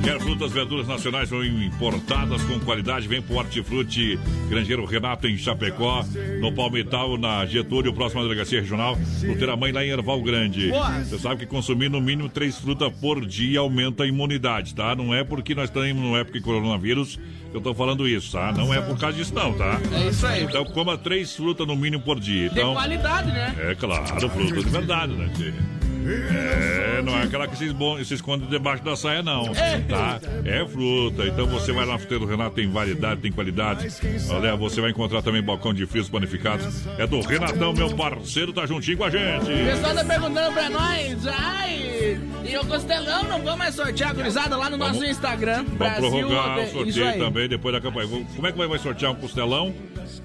[0.05, 3.09] Quero frutas verduras nacionais são importadas com qualidade.
[3.09, 4.17] Vem pro Hortifruti
[4.49, 6.05] Grangeiro Renato em Chapecó,
[6.41, 8.97] no Palmital, na Getúlio, próxima delegacia regional.
[9.19, 10.71] Fruteira Mãe lá em Erval Grande.
[11.05, 14.95] Você sabe que consumir no mínimo três frutas por dia aumenta a imunidade, tá?
[14.95, 17.19] Não é porque nós estamos numa época de coronavírus
[17.51, 18.53] que eu tô falando isso, tá?
[18.53, 19.81] Não é por causa disso, não, tá?
[19.93, 20.45] É isso aí.
[20.45, 22.49] Então coma três frutas no mínimo por dia.
[22.49, 23.55] De Então, qualidade, né?
[23.59, 25.31] é claro, fruta de verdade, né?
[26.07, 27.69] É, não é aquela que se,
[28.05, 29.45] se esconde debaixo da saia, não.
[29.89, 30.21] Tá?
[30.45, 31.27] É fruta.
[31.27, 33.89] Então você vai lá na fruteira do Renato, tem variedade, tem qualidade.
[34.31, 36.87] Olha, você vai encontrar também balcão de frios panificados.
[36.99, 39.43] É do Renatão, meu parceiro, tá juntinho com a gente.
[39.51, 44.15] O pessoal tá perguntando pra nós, ai, e o Costelão não vamos mais sortear a
[44.15, 45.65] gurizada lá no nosso Vamos- Instagram.
[45.79, 48.09] Vamos prorrogar o sorteio também depois da campanha.
[48.09, 49.73] Como é que vai, vai sortear um costelão?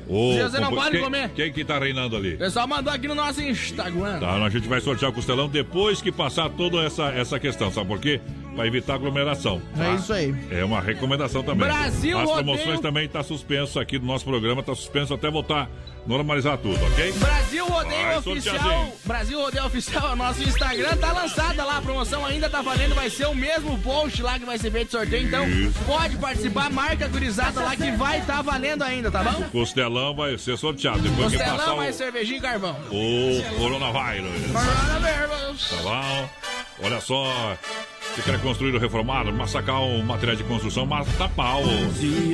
[0.08, 1.30] Ô, você não pode quem, comer.
[1.30, 2.36] Quem que tá reinando ali?
[2.36, 4.20] O pessoal mandou aqui no nosso Instagram.
[4.20, 7.88] Tá, a gente vai sortear o costelão depois que passar toda essa, essa questão, sabe
[7.88, 8.22] por quê?
[8.58, 9.62] Pra evitar aglomeração.
[9.76, 9.86] tá?
[9.86, 10.36] É isso aí.
[10.52, 11.68] É uma recomendação também.
[11.68, 15.70] Brasil As Rodeio- promoções também tá suspenso aqui do nosso programa, tá suspenso até voltar
[16.08, 17.12] normalizar tudo, ok?
[17.14, 18.94] Brasil Rodeio Vai, Oficial.
[19.06, 21.78] Brasil Rodeio Oficial, nosso Instagram tá lançada lá.
[21.78, 22.96] A promoção ainda tá valendo.
[22.96, 25.28] Vai ser o mesmo post lá que vai ser feito sorteio.
[25.28, 25.78] Então Isso.
[25.86, 29.44] pode participar, marca a gurizada lá que vai tá valendo ainda, tá bom?
[29.52, 32.76] Costelão vai ser sorteado depois que passar Costelão, o, mais cervejinha e carvão.
[32.90, 34.32] o coronavírus.
[34.52, 35.70] Coronavírus.
[35.70, 36.30] Tá bom?
[36.86, 37.58] Olha só.
[38.18, 39.32] Você quer construir ou reformar?
[39.32, 41.62] Massacal, material de construção, mata pau.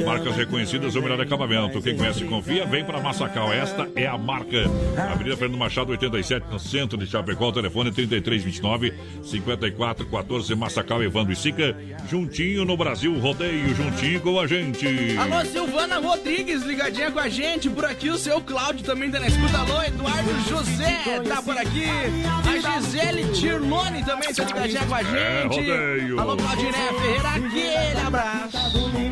[0.06, 1.82] Marcas reconhecidas, o melhor acabamento.
[1.82, 3.52] Quem conhece confia, vem para Massacal.
[3.52, 4.64] Esta é a marca.
[5.12, 7.52] Avenida Fernando Machado, 87, no centro de Chapecó.
[7.52, 8.94] Telefone 3329
[9.24, 11.76] 5414 Massacal, Evandro e Sica.
[12.10, 14.88] Juntinho no Brasil, rodeio, juntinho com a gente.
[15.18, 17.70] Alô, Silvana Rodrigues, ligadinha com a gente.
[17.70, 19.58] Por aqui o seu Cláudio também tá na escuta.
[19.58, 21.88] Alô, Eduardo José tá por aqui.
[22.48, 25.73] A Gisele Tirlone também tá ligadinha com a gente.
[26.20, 28.58] Alô, Claudiné Ferreira, aquele abraço.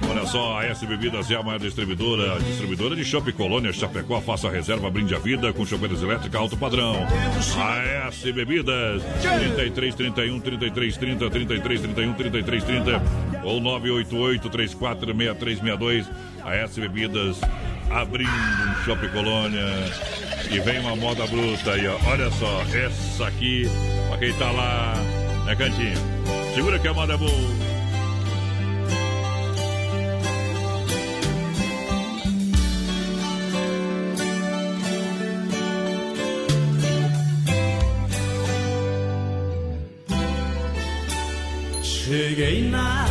[0.10, 4.22] Olha só, a S Bebidas é a maior distribuidora, distribuidora de Shopping Colônia Chapecó.
[4.22, 6.96] Faça a reserva, brinde a vida com chopeiras elétrica alto padrão.
[7.58, 13.04] A S Bebidas, 33 31 33 30 33 31 33 30
[13.44, 16.10] ou 988 34 6362.
[16.44, 17.40] A S Bebidas
[17.90, 19.66] abrindo um Shopping Colônia.
[20.50, 21.98] E vem uma moda bruta aí, ó.
[22.10, 23.64] Olha só, essa aqui,
[24.10, 24.94] pra quem tá lá,
[25.46, 26.21] né, Cantinho?
[26.54, 27.32] Segura que a moda é boa.
[41.82, 43.08] Cheguei na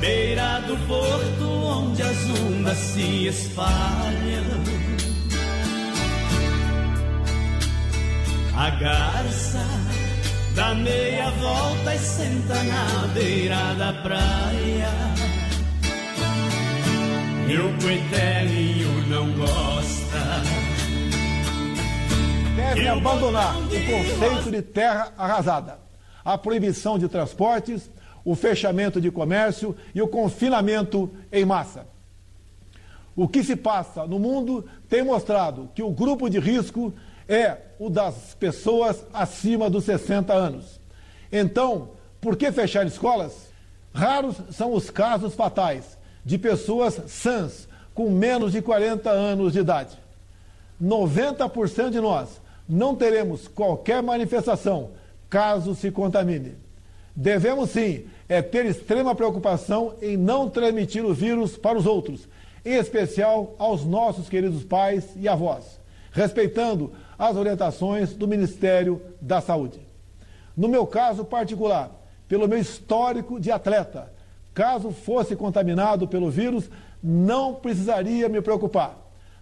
[0.00, 4.64] beira do porto onde as ondas se espalham.
[8.56, 9.73] A garça
[10.64, 14.88] dá meia volta e senta na beira da praia.
[17.46, 20.42] O coitelinho não gosta.
[22.56, 25.78] Devem abandonar o conceito de terra arrasada,
[26.24, 27.90] a proibição de transportes,
[28.24, 31.86] o fechamento de comércio e o confinamento em massa.
[33.14, 36.92] O que se passa no mundo tem mostrado que o grupo de risco
[37.28, 40.80] é o das pessoas acima dos 60 anos.
[41.30, 43.52] Então, por que fechar escolas?
[43.92, 49.96] Raros são os casos fatais de pessoas sãs com menos de 40 anos de idade.
[50.82, 54.90] 90% de nós não teremos qualquer manifestação
[55.30, 56.54] caso se contamine.
[57.14, 62.28] Devemos sim é ter extrema preocupação em não transmitir o vírus para os outros,
[62.64, 65.78] em especial aos nossos queridos pais e avós,
[66.10, 69.80] respeitando as orientações do Ministério da Saúde.
[70.56, 71.90] No meu caso particular,
[72.28, 74.12] pelo meu histórico de atleta,
[74.52, 76.70] caso fosse contaminado pelo vírus,
[77.02, 78.96] não precisaria me preocupar.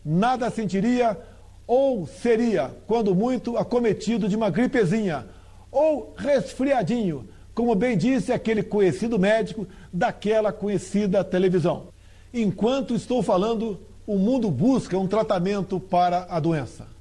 [0.04, 1.18] Nada sentiria
[1.66, 5.26] ou seria, quando muito, acometido de uma gripezinha
[5.70, 11.88] ou resfriadinho, como bem disse aquele conhecido médico daquela conhecida televisão.
[12.32, 16.91] Enquanto estou falando, o mundo busca um tratamento para a doença.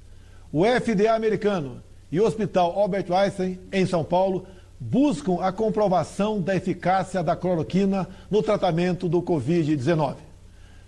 [0.52, 4.46] O FDA americano e o Hospital Albert Einstein, em São Paulo,
[4.78, 10.16] buscam a comprovação da eficácia da cloroquina no tratamento do Covid-19.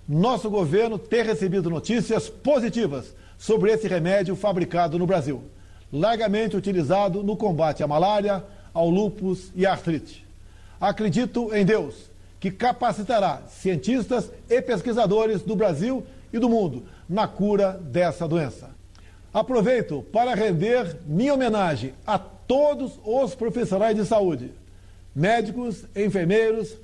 [0.06, 5.42] Nosso governo tem recebido notícias positivas sobre esse remédio fabricado no Brasil,
[5.90, 10.26] largamente utilizado no combate à malária, ao lúpus e à artrite.
[10.78, 17.80] Acredito em Deus, que capacitará cientistas e pesquisadores do Brasil e do mundo na cura
[17.82, 18.73] dessa doença.
[19.34, 24.52] Aproveito para render minha homenagem a todos os profissionais de saúde,
[25.12, 26.76] médicos, enfermeiros,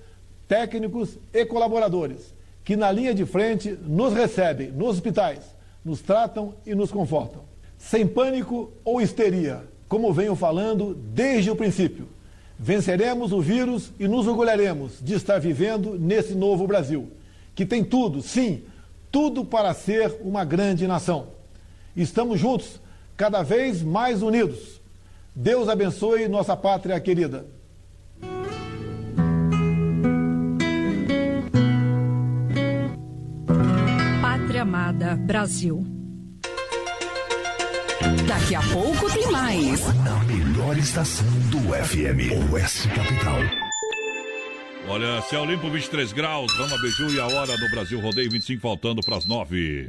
[0.49, 2.35] técnicos e colaboradores,
[2.65, 7.43] que na linha de frente nos recebem nos hospitais, nos tratam e nos confortam.
[7.79, 12.09] Sem pânico ou histeria, como venho falando desde o princípio.
[12.59, 17.13] Venceremos o vírus e nos orgulharemos de estar vivendo nesse novo Brasil,
[17.55, 18.65] que tem tudo, sim,
[19.09, 21.40] tudo para ser uma grande nação.
[21.97, 22.81] Estamos juntos,
[23.17, 24.81] cada vez mais unidos.
[25.35, 27.47] Deus abençoe nossa pátria querida.
[34.21, 35.85] Pátria Amada Brasil.
[38.27, 39.81] Daqui a pouco tem mais.
[40.05, 43.39] Na melhor estação do FM, Oeste Capital.
[44.89, 49.01] Olha, céu limpo 23 graus, Rama Beiju e a hora no Brasil Rodeio 25 faltando
[49.03, 49.89] para as 9.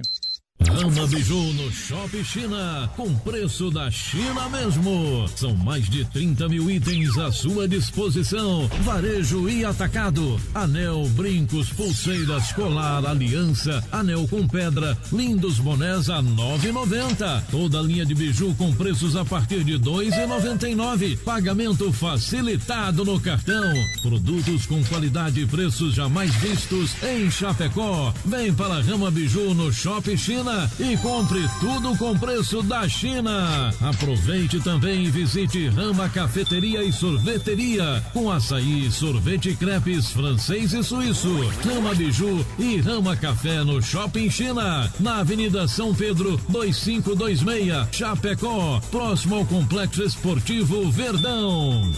[0.72, 5.28] Rama Biju no Shopping China, com preço da China mesmo.
[5.36, 8.70] São mais de 30 mil itens à sua disposição.
[8.82, 10.40] Varejo e atacado.
[10.56, 17.44] Anel, brincos, pulseiras, colar, aliança, anel com pedra, lindos bonés a 9,90.
[17.52, 21.18] Toda a linha de biju com preços a partir de 2,99.
[21.18, 23.74] Pagamento facilitado no cartão.
[24.02, 28.14] Produtos com qualidade e preços jamais vistos em Chapecó.
[28.26, 33.74] Vem para Rama Biju no Shopping China e compre tudo com preço da China.
[33.82, 41.30] Aproveite também e visite Rama Cafeteria e Sorveteria com açaí, sorvete crepes francês e suíço,
[41.64, 49.36] Rama Biju e Rama Café no Shopping China, na Avenida São Pedro 2526, Chapecó, próximo
[49.36, 51.92] ao Complexo Esportivo Verdão.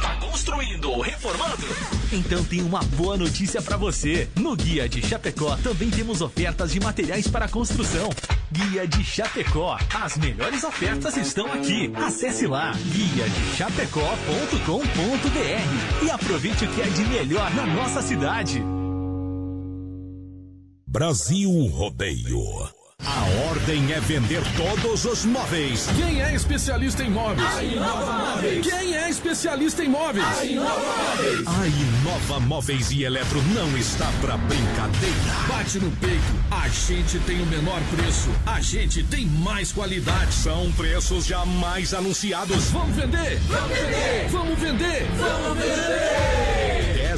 [0.00, 1.66] Tá construindo ou reformando?
[2.12, 4.28] Então tem uma boa notícia para você.
[4.36, 7.83] No Guia de Chapecó também temos ofertas de materiais para construção.
[8.52, 9.76] Guia de Chapecó.
[9.94, 11.92] As melhores ofertas estão aqui.
[11.94, 18.62] Acesse lá guia de chapecó.com.br e aproveite o que é de melhor na nossa cidade.
[20.86, 22.83] Brasil Rodeio.
[23.06, 25.86] A ordem é vender todos os móveis.
[25.94, 27.54] Quem é especialista em móveis?
[27.54, 28.66] A Inova Móveis.
[28.66, 30.24] Quem é especialista em móveis?
[30.24, 31.46] A Inova Móveis.
[31.46, 35.14] A Inova Móveis e Eletro não está pra brincadeira.
[35.48, 36.22] Bate no peito.
[36.50, 38.30] A gente tem o menor preço.
[38.46, 40.32] A gente tem mais qualidade.
[40.32, 42.70] São preços jamais anunciados.
[42.70, 43.38] Vamos vender.
[43.48, 44.28] Vamos vender.
[44.30, 45.06] Vamos vender.
[45.18, 46.63] Vamos vender.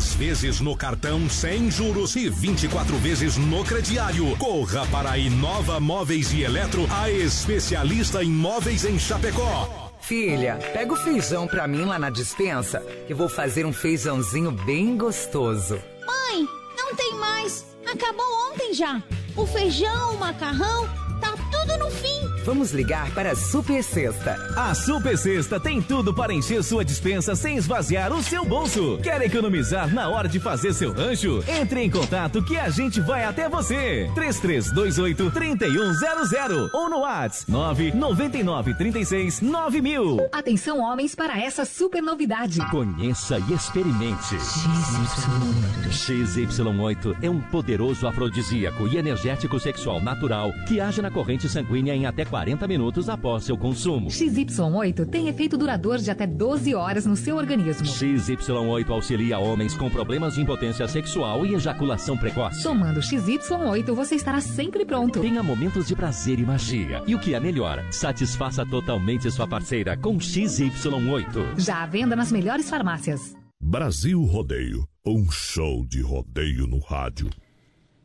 [0.06, 4.36] 10 vezes no cartão sem juros e 24 vezes no crediário.
[4.36, 9.92] Corra para a Inova Móveis e Eletro, a especialista em móveis em Chapecó.
[10.00, 14.96] Filha, pega o feijão pra mim lá na dispensa, que vou fazer um feijãozinho bem
[14.96, 15.74] gostoso.
[16.06, 17.66] Mãe, não tem mais.
[17.84, 19.02] Acabou ontem já.
[19.34, 20.88] O feijão, o macarrão,
[21.20, 22.05] tá tudo no fim.
[22.46, 24.36] Vamos ligar para a Super Sexta.
[24.54, 29.00] A Super Sexta tem tudo para encher sua dispensa sem esvaziar o seu bolso.
[29.02, 31.42] Quer economizar na hora de fazer seu rancho?
[31.48, 34.08] Entre em contato que a gente vai até você.
[34.14, 40.28] 3328 3100 ou no WhatsApp 999 36 9000.
[40.30, 42.64] Atenção homens para essa super novidade.
[42.70, 44.36] Conheça e experimente.
[44.36, 45.90] XY8.
[45.90, 52.06] XY8 é um poderoso afrodisíaco e energético sexual natural que age na corrente sanguínea em
[52.06, 52.35] até 40
[52.68, 54.08] minutos após seu consumo.
[54.08, 57.86] XY8 tem efeito duradouro de até 12 horas no seu organismo.
[57.86, 62.62] XY8 auxilia homens com problemas de impotência sexual e ejaculação precoce.
[62.62, 65.20] Tomando XY8, você estará sempre pronto.
[65.20, 67.02] Tenha momentos de prazer e magia.
[67.06, 71.58] E o que é melhor, satisfaça totalmente sua parceira com XY8.
[71.58, 73.34] Já à venda nas melhores farmácias.
[73.60, 77.30] Brasil Rodeio, um show de rodeio no rádio.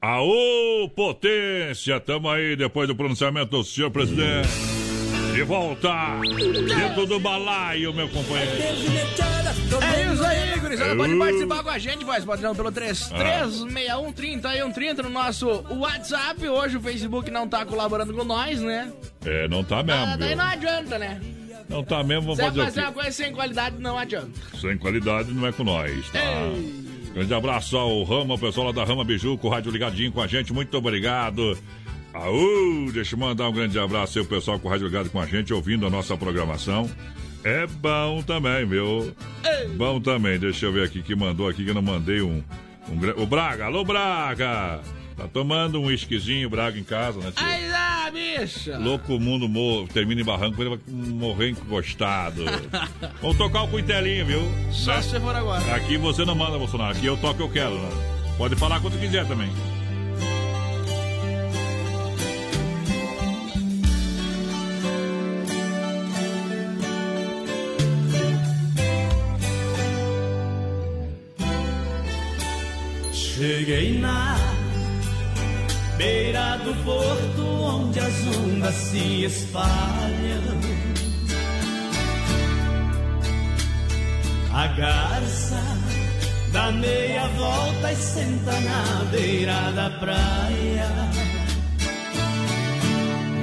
[0.02, 1.99] Aô, potência!
[1.99, 4.49] Tamo aí depois do pronunciamento do senhor presidente.
[5.36, 5.89] De volta!
[6.76, 8.52] Dentro do balaio, meu companheiro.
[8.52, 10.95] É isso aí, gurizada.
[10.95, 16.47] Pode Eu- participar com a gente, voz padrão, pelo 3361 3130 no nosso WhatsApp.
[16.49, 18.91] Hoje o Facebook não tá colaborando com nós, né?
[19.24, 20.38] É, não tá mesmo, Ah, daí viu?
[20.38, 21.22] não adianta, né?
[21.70, 24.32] Não tá mesmo, vamos Se fazer o fazer uma coisa sem qualidade, não adianta.
[24.60, 26.20] Sem qualidade não é com nós, tá?
[27.14, 30.22] Grande abraço ao Rama, o pessoal lá da Rama Biju, com o rádio ligadinho com
[30.22, 30.53] a gente.
[30.53, 31.57] Muito obrigado.
[32.14, 35.20] Aú, deixa eu mandar um grande abraço aí, o pessoal com o rádio ligado com
[35.20, 36.89] a gente, ouvindo a nossa programação.
[37.43, 39.14] É bom também, viu?
[39.76, 40.38] Bom também.
[40.38, 42.43] Deixa eu ver aqui que mandou aqui, que eu não mandei um.
[42.89, 44.82] um o Braga, alô Braga!
[45.18, 47.45] Tá tomando um whiskyzinho Braga em casa, né, tio?
[47.45, 48.78] Ai, lá, bicha!
[48.78, 52.43] Louco mundo mo- termina em barranco, ele vai morrer encostado.
[53.22, 54.41] Vamos tocar o cuitelinho, viu?
[54.72, 55.01] Só Né?
[55.01, 55.76] se for agora.
[55.76, 56.91] Aqui você não manda, Bolsonaro.
[56.97, 57.89] Aqui eu toco o que eu quero, né?
[58.38, 59.49] Pode falar quanto quiser também.
[73.14, 74.36] Cheguei na
[76.02, 80.58] beira do porto onde as ondas se espalham.
[84.52, 85.62] A garça
[86.52, 90.89] dá meia volta e senta na beira da praia.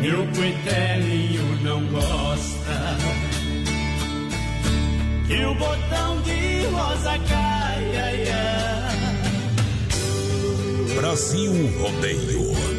[0.02, 2.76] Meu coitelinho não gosta
[5.28, 8.04] que o botão de rosa caia.
[8.04, 8.57] ai, ai.
[10.98, 12.77] Brasil Rodeio.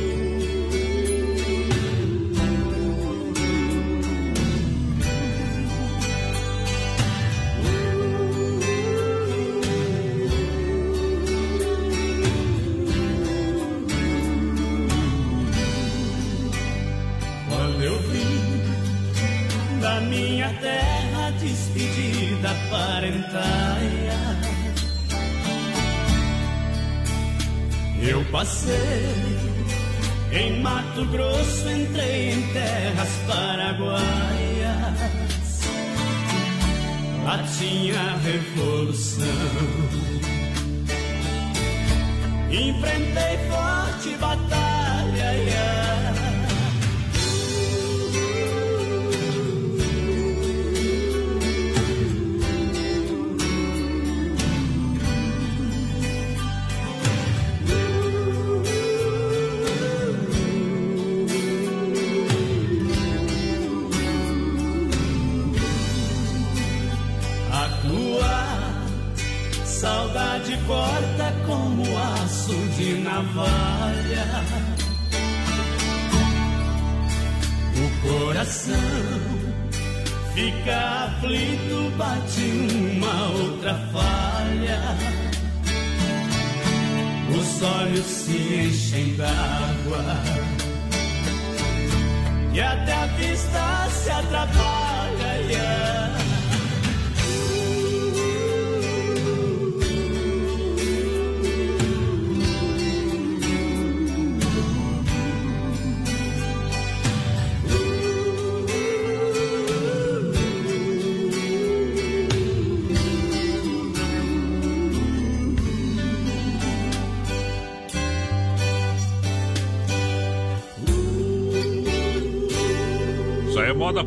[28.39, 29.35] Passei
[30.31, 33.99] em Mato Grosso, entrei em terras paraguaias.
[37.25, 39.25] Lá tinha revolução.
[42.49, 44.78] Enfrentei forte batalha.
[80.69, 82.41] Fica aflito, bate
[82.95, 84.79] uma outra falha.
[87.37, 90.03] Os olhos se enchem d'água
[92.53, 94.78] e até a vista se atrapalha.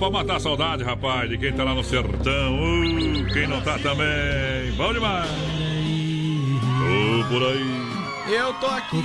[0.02, 2.56] Pra matar a saudade, rapaz, de quem tá lá no sertão.
[2.56, 4.72] Uh, quem não tá também.
[4.76, 5.30] Bom demais.
[6.80, 7.82] Tô por aí.
[8.28, 8.96] Eu tô aqui.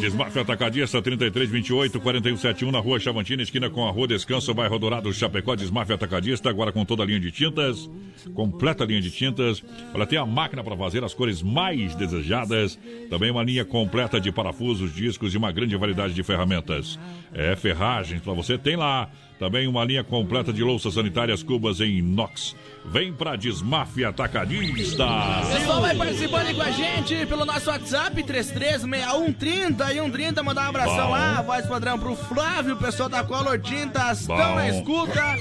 [0.00, 4.78] Desmafia Atacadista 33 28 41 71 na rua Chavantina, esquina com a rua Descanso, bairro
[4.78, 5.54] Dourado, Chapecó.
[5.54, 7.90] Desmafia Atacadista, agora com toda a linha de tintas,
[8.34, 9.62] completa linha de tintas.
[9.92, 12.78] Ela tem a máquina para fazer as cores mais desejadas.
[13.10, 16.98] Também uma linha completa de parafusos, discos e uma grande variedade de ferramentas.
[17.34, 19.10] É ferragens para você, tem lá.
[19.38, 22.56] Também uma linha completa de louças sanitárias cubas em inox.
[22.86, 25.04] Vem pra Desmafia Atacadista.
[25.04, 30.42] O pessoal vai participando aí com a gente pelo nosso WhatsApp, 336130 e 130.
[30.42, 31.10] Mandar um abração Bom.
[31.10, 34.36] lá, voz padrão pro Flávio, o pessoal da Color Tintas, Bom.
[34.36, 35.36] tão na escuta.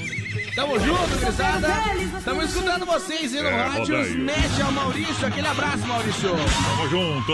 [0.56, 1.68] Tamo junto, gurizada.
[2.24, 4.18] Tamo escutando vocês aí no É, rádio.
[4.20, 5.28] Mete ao Maurício.
[5.28, 6.30] Aquele abraço, Maurício.
[6.30, 7.34] Tamo junto!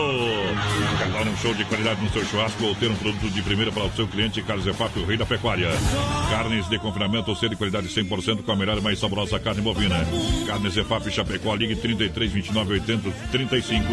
[1.14, 3.84] Dar um show de qualidade no seu churrasco ou ter um produto de primeira para
[3.86, 4.42] o seu cliente?
[4.42, 5.70] Carlos Efap, o rei da pecuária.
[6.52, 9.62] Carnes de confinamento ou ser de qualidade 100% com a melhor e mais saborosa carne
[9.62, 9.96] bovina.
[10.46, 13.86] Carnes Efap Chapecó, ligue 33 29 80 35.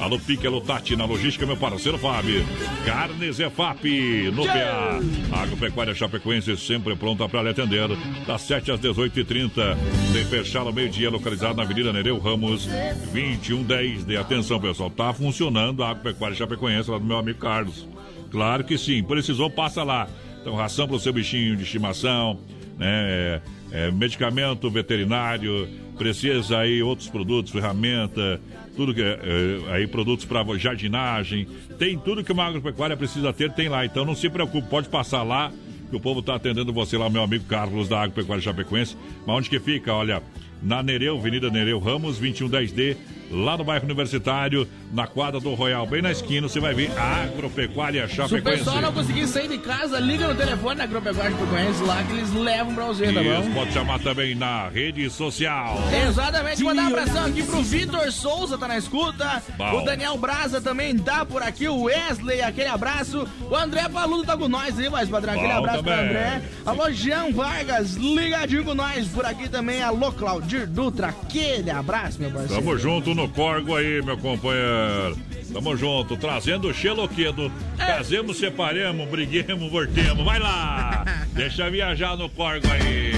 [0.00, 2.46] Alô Pique, alô Tati, na logística, meu parceiro Fábio.
[2.86, 3.84] Carnes Efap,
[4.32, 5.42] no PA.
[5.42, 7.88] Agropecuária Chapecoense sempre pronta para lhe atender.
[8.24, 9.76] Das 7 às 18h30.
[10.12, 12.66] Sem fechar ao meio-dia, localizado na Avenida Nereu Ramos,
[13.12, 14.04] 2110.
[14.04, 17.88] De atenção, pessoal, tá funcionando a Agropecuária Chapecoense lá do meu amigo Carlos.
[18.30, 20.08] Claro que sim, precisou, passa lá.
[20.44, 22.38] Então, ração para o seu bichinho de estimação,
[22.76, 23.40] né?
[23.72, 25.66] é, medicamento veterinário,
[25.96, 28.38] precisa aí outros produtos, ferramenta,
[28.76, 33.52] tudo que é, é, aí produtos para jardinagem, tem tudo que uma agropecuária precisa ter,
[33.54, 33.86] tem lá.
[33.86, 35.50] Então não se preocupe, pode passar lá,
[35.88, 38.98] que o povo está atendendo você lá, meu amigo Carlos da Agropecuária Chapecoense.
[39.26, 39.94] Mas onde que fica?
[39.94, 40.22] Olha,
[40.64, 42.96] na Nereu, Avenida Nereu Ramos, 2110D,
[43.30, 47.24] lá no bairro Universitário, na quadra do Royal, bem na esquina, você vai ver a
[47.24, 48.58] Agropecuária Se o Chapecoense.
[48.58, 52.12] pessoal não conseguir sair de casa, liga no telefone da Agropecuária que conhece lá que
[52.12, 53.50] eles levam pra você, tá bom?
[53.52, 55.76] pode chamar também na rede social.
[56.08, 59.42] Exatamente, mandar um abração aqui pro Vitor Souza, tá na escuta.
[59.56, 59.80] Bom.
[59.82, 61.68] O Daniel Braza também tá por aqui.
[61.68, 63.26] O Wesley, aquele abraço.
[63.50, 65.34] O André Paludo tá com nós aí, mais padrão.
[65.34, 66.08] Aquele Bom abraço pro também.
[66.08, 66.42] André.
[66.64, 69.82] Alô, Jean Vargas, ligadinho com nós por aqui também.
[69.82, 70.12] Alô,
[70.54, 72.62] Claudir Dutra, aquele abraço, meu parceiro.
[72.62, 75.18] Tamo junto no Corgo aí, meu companheiro.
[75.52, 77.50] Tamo junto, trazendo o xeloquedo.
[77.76, 80.24] Casemos, separemos, briguemos, voltemos.
[80.24, 81.04] Vai lá!
[81.34, 83.12] Deixa viajar no Corgo aí.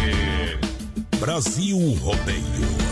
[1.18, 2.85] Brasil Rodeio.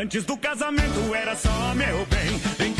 [0.00, 2.77] Antes do casamento era só meu bem.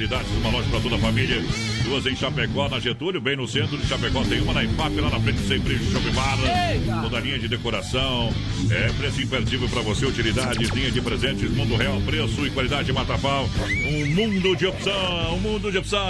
[0.00, 1.42] Utilidades, uma loja para toda a família.
[1.84, 4.24] Duas em Chapecó, na Getúlio, bem no centro de Chapecó.
[4.24, 6.38] Tem uma na IPAP, lá na frente Sempre Shopping Bar.
[7.02, 8.32] Toda a linha de decoração.
[8.70, 13.46] É preço imperdível para você, utilidades, linha de presentes, Mundo Real, preço e qualidade Matapau.
[13.68, 16.00] Um mundo de opção, um mundo de opção.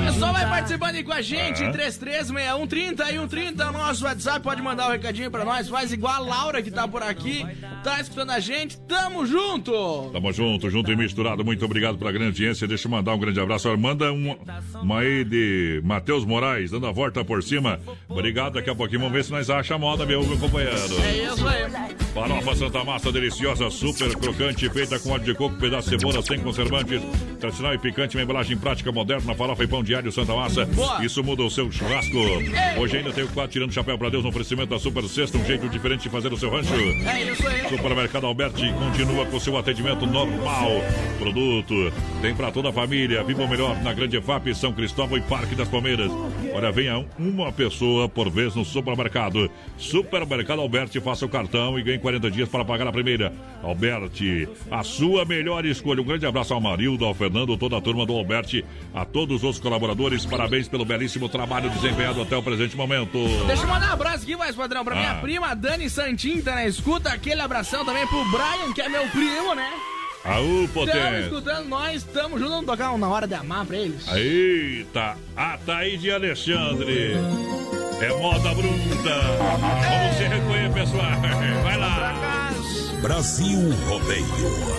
[0.00, 1.66] O pessoal vai participando aí com a gente, Ah.
[1.66, 5.92] em 336130 e 130 é o nosso WhatsApp, pode mandar um recadinho pra nós, faz
[5.92, 7.44] igual a Laura que tá por aqui,
[7.84, 10.10] tá escutando a gente, tamo junto!
[10.10, 11.44] Tamo junto, junto e misturado.
[11.44, 12.66] Muito obrigado pela grande audiência.
[12.66, 13.68] Deixa eu mandar um grande abraço.
[13.68, 14.34] Olha, Manda um,
[14.80, 17.78] uma aí de Matheus Moraes, dando a volta por cima.
[18.08, 18.54] Obrigado.
[18.54, 20.74] Daqui a pouquinho vamos ver se nós achamos a moda, meu, meu companheiro.
[21.02, 21.64] É isso aí.
[22.14, 26.38] Farofa Santa Massa deliciosa, super crocante, feita com óleo de coco, pedaço de cebola, sem
[26.38, 27.02] conservantes,
[27.44, 30.64] tradicional e picante, uma embalagem prática moderna, farofa e pão diário Santa Massa.
[30.64, 31.04] Boa.
[31.04, 32.16] Isso muda o seu churrasco.
[32.78, 35.44] Hoje ainda tem o quadro tirando chapéu pra Deus no oferecimento da Super Sexta, um
[35.44, 36.72] jeito diferente de fazer o seu rancho.
[36.74, 37.68] É isso aí.
[37.68, 40.70] Supermercado Alberti continua com seu atendimento normal.
[41.18, 41.92] Produto
[42.22, 43.22] tem para toda a família.
[43.22, 46.10] Viva o melhor na Grande FAP, São Cristóvão e Parque das Palmeiras.
[46.54, 49.50] Olha, venha uma pessoa por vez no supermercado.
[49.76, 53.32] Supermercado Alberti, faça o cartão e ganhe 40 dias para pagar a primeira.
[53.62, 56.00] Alberti, a sua melhor escolha.
[56.00, 58.64] Um grande abraço ao Marildo, ao Fernando, toda a turma do Alberti,
[58.94, 60.24] a todos os colaboradores.
[60.24, 63.18] Parabéns pelo belíssimo trabalho desempenhado até o presente momento.
[63.46, 65.20] Deixa eu mandar um abraço aqui, mais padrão, pra minha Ah.
[65.20, 69.54] prima Dani Santin, tá na escuta, aquele abração também pro Brian, que é meu primo,
[69.54, 69.70] né?
[70.24, 71.20] Aú, Tamo potência.
[71.20, 74.06] escutando nós, tamo junto, vamos tocar um na hora de amar pra eles.
[74.08, 77.12] Eita, a Thaís Alexandre.
[78.00, 79.20] É moda bruta.
[79.60, 81.20] Vamos se recolher, pessoal.
[81.62, 82.43] Vai lá.
[83.04, 84.24] Brasil Rodeio.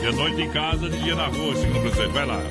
[0.02, 2.12] De noite em casa, de dia na rua, segundo o presidente.
[2.12, 2.42] Vai lá.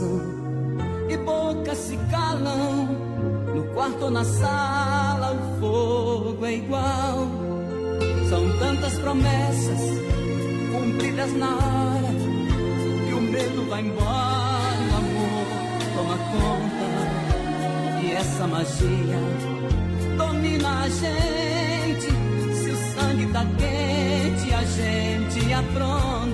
[0.00, 0.20] Conversam
[1.08, 2.88] e bocas se calam.
[3.54, 7.28] No quarto ou na sala, o fogo é igual.
[8.28, 9.80] São tantas promessas
[10.72, 12.10] cumpridas na hora
[13.06, 15.46] que o medo vai embora, o amor
[15.96, 16.88] toma conta.
[18.02, 19.18] E essa magia
[20.16, 22.10] domina a gente.
[22.54, 26.29] Se o sangue tá quente, a gente apronta.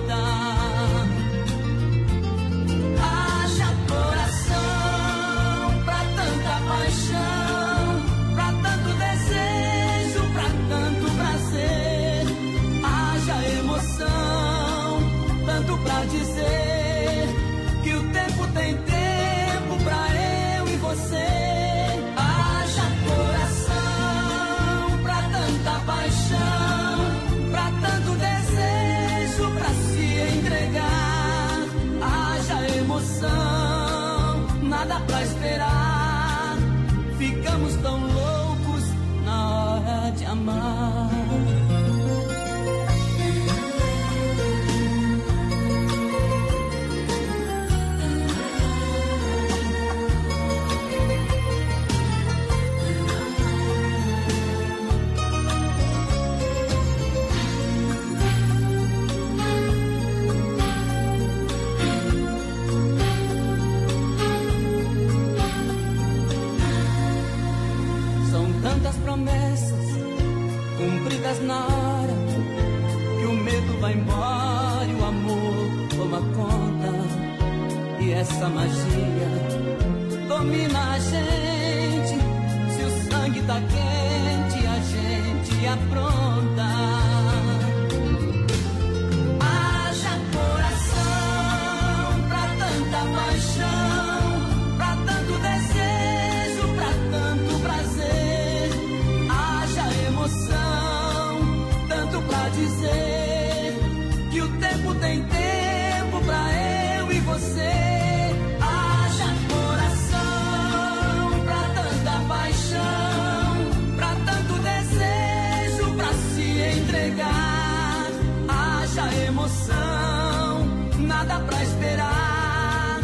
[119.47, 120.67] Emoção,
[120.99, 122.99] nada pra esperar.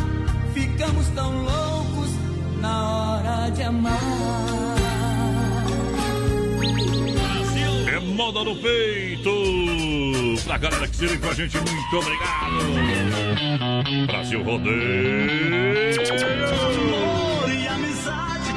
[0.53, 2.09] Ficamos tão loucos
[2.59, 3.99] na hora de amar.
[7.87, 9.31] É moda no peito!
[10.43, 12.57] Pra galera que se liga com a gente, muito obrigado!
[14.07, 14.73] Brasil Rodeio!
[17.49, 18.53] e amizade.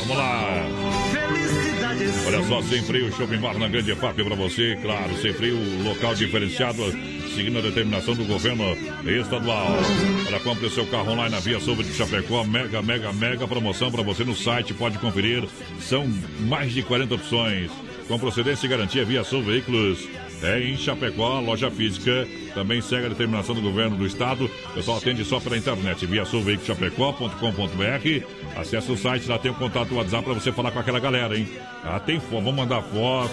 [0.00, 0.77] Vamos lá!
[2.26, 6.14] Olha só, sem freio, shopping bar na grande FAP pra você, claro, sem freio, local
[6.14, 6.82] diferenciado,
[7.34, 9.68] seguindo a determinação do governo estadual.
[10.28, 14.02] Para compre seu carro online na Via Sobre de Chapecó, mega, mega, mega promoção para
[14.02, 15.46] você no site, pode conferir.
[15.80, 16.06] São
[16.40, 17.70] mais de 40 opções.
[18.06, 20.08] Com procedência e garantia Via Sul Veículos.
[20.42, 22.26] É em Chapecó, loja física.
[22.54, 24.50] Também segue a determinação do governo do estado.
[24.70, 26.06] O pessoal atende só pela internet.
[26.06, 28.26] Via sulveiculoschapecó.com.br.
[28.56, 31.48] Acesse o site, lá tem o contato WhatsApp para você falar com aquela galera, hein?
[31.84, 33.32] Ah, tem foto, vamos mandar foto.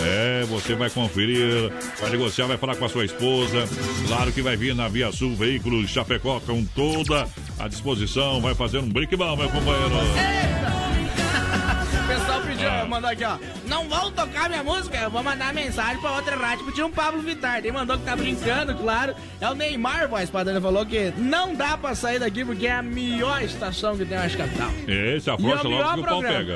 [0.00, 1.70] É, você vai conferir,
[2.00, 3.68] vai negociar, vai falar com a sua esposa.
[4.06, 7.28] Claro que vai vir na Via Sul Veículos Chapecó com toda
[7.58, 8.40] a disposição.
[8.40, 9.94] Vai fazer um bom, meu companheiro.
[10.70, 10.73] O
[12.88, 13.38] mandou aqui, ó.
[13.66, 16.64] Não vão tocar minha música, eu vou mandar mensagem pra outra rádio.
[16.66, 17.58] Pediu um Pablo Vittar.
[17.58, 19.14] Ele mandou que tá brincando, claro.
[19.40, 20.60] É o Neymar, voz padrão.
[20.60, 24.28] Falou que não dá pra sair daqui porque é a melhor estação que tem na
[24.28, 24.70] capital.
[24.86, 26.54] Esse E afrouxa é logo que o pau pega.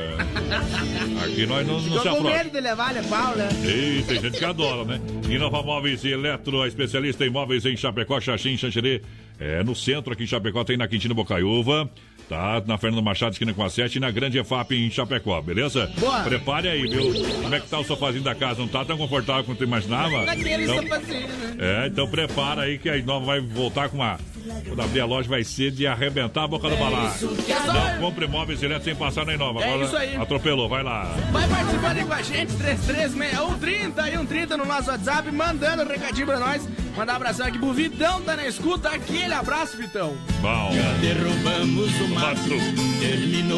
[1.25, 2.37] Aqui nós não, não se Ficou com afrouxa.
[2.39, 3.49] medo de levar, ele pau, né?
[3.65, 5.01] Ei, tem gente que adora, né?
[5.29, 9.03] Inova Móveis e Eletro, a especialista em móveis em Chapecó, Xaxim, Xanxerê.
[9.41, 11.89] É, no centro aqui em Chapecó, tem na Quintino Bocaiúva.
[12.29, 15.91] Tá na Fernando Machado, esquina com a 7 e na Grande EFAP em Chapecó, beleza?
[15.99, 16.21] Boa.
[16.25, 17.11] Prepare aí, viu?
[17.43, 18.61] Como é que tá o sofazinho da casa?
[18.61, 20.27] Não tá tão confortável quanto tu imaginava?
[20.27, 21.57] Naquele Então- sofazinho, né?
[21.59, 24.19] É, então prepara aí que a Inova vai voltar com uma.
[24.67, 27.09] Quando abrir a loja vai ser de arrebentar a boca do balaio.
[27.09, 27.59] isso que é.
[27.67, 29.61] Não compre móveis direto sem passar na Inova.
[29.61, 30.17] É Agora isso aí.
[30.17, 31.05] Atropelou, vai lá.
[31.33, 36.27] Vai participando aí com a gente, 336130 e 130 no nosso WhatsApp, mandando um recadinho
[36.27, 36.69] pra nós.
[36.97, 38.89] Mandar um abração aqui pro Vitão, tá na escuta.
[38.89, 40.17] Aquele abraço, Vitão.
[40.41, 40.71] Bom.
[41.01, 42.39] derrubamos o mato.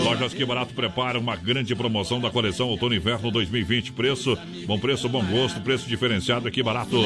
[0.05, 3.93] Lojas Que Barato prepara uma grande promoção da coleção Outono Inverno 2020.
[3.93, 4.37] Preço,
[4.67, 6.97] bom preço, bom gosto, preço diferenciado aqui barato.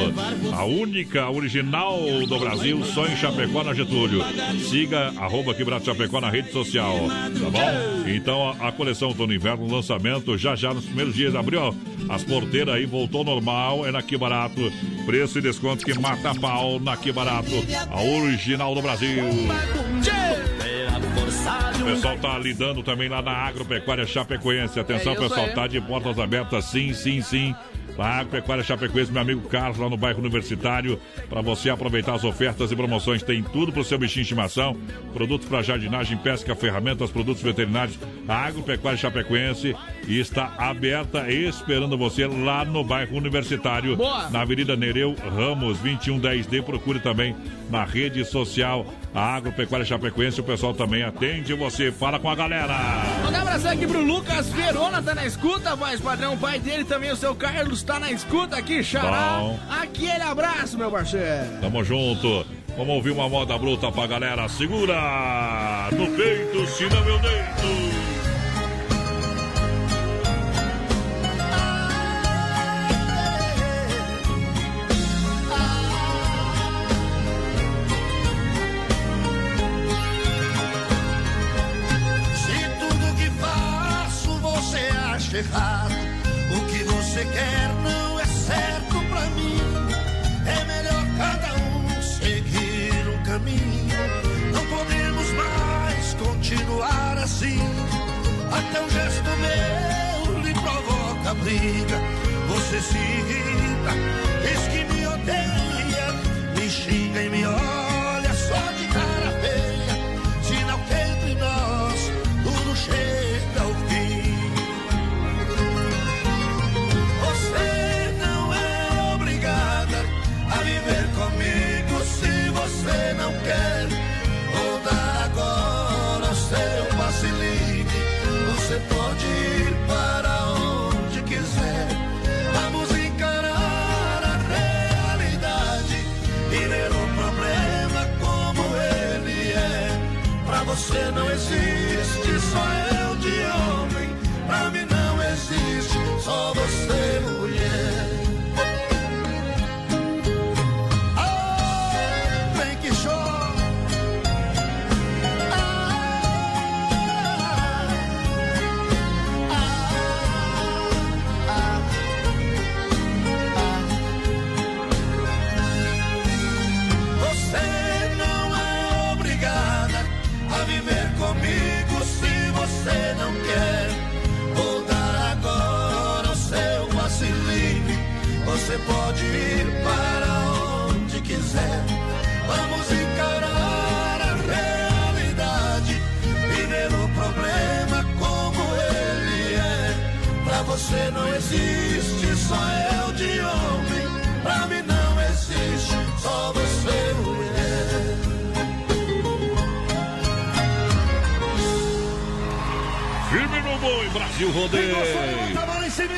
[0.53, 4.22] A única original do Brasil, só em Chapecó, na Getúlio.
[4.68, 8.09] Siga arroba Que Barato Chapecó na rede social, tá bom?
[8.09, 11.35] Então a, a coleção Outono Inverno, lançamento já já nos primeiros dias.
[11.35, 11.75] Abriu
[12.09, 14.72] as porteiras aí, voltou normal, é na Que Barato.
[15.07, 17.51] Preço e desconto que mata pau na Que Barato.
[17.91, 19.25] A original do Brasil.
[21.81, 24.81] O pessoal tá lidando também lá na Agropecuária Chapecoense.
[24.81, 27.55] Atenção, É pessoal, tá de portas abertas, sim, sim, sim.
[27.99, 32.72] A Agropecuária Chapecoense, meu amigo Carlos, lá no bairro Universitário, para você aproveitar as ofertas
[32.72, 33.22] e promoções.
[33.22, 34.76] Tem tudo pro seu bichinho de estimação:
[35.12, 37.99] produtos para jardinagem, pesca, ferramentas, produtos veterinários.
[38.28, 39.76] A Agropecuária Chapecoense
[40.09, 44.28] está aberta esperando você lá no bairro Universitário, Boa.
[44.30, 46.62] na Avenida Nereu Ramos, 2110D.
[46.62, 47.36] Procure também
[47.70, 50.41] na rede social a Agropecuária Chapecoense.
[50.41, 51.93] O pessoal também atende você.
[51.93, 52.75] Fala com a galera.
[53.23, 56.35] Mandar um abração aqui pro Lucas Verona, tá na escuta, voz padrão.
[56.35, 59.39] O pai dele também, o seu Carlos, tá na escuta aqui, xará.
[59.39, 59.61] Bom.
[59.71, 61.61] Aquele abraço, meu parceiro.
[61.61, 62.45] Tamo junto.
[62.77, 64.49] Vamos ouvir uma moda bruta pra galera.
[64.49, 68.14] Segura no peito, se não meu deito.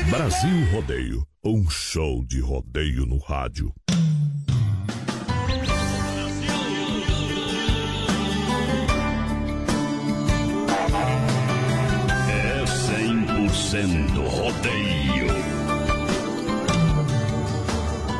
[0.09, 3.73] Brasil Rodeio, um show de rodeio no rádio.
[12.29, 15.27] É 100% rodeio.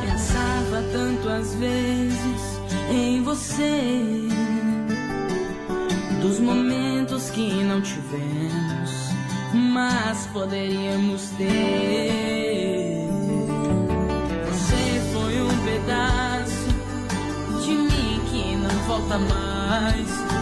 [0.02, 2.60] Pensava tanto às vezes
[2.90, 4.28] em você,
[6.20, 8.90] dos momentos que não tivemos,
[9.54, 11.07] mas poderíamos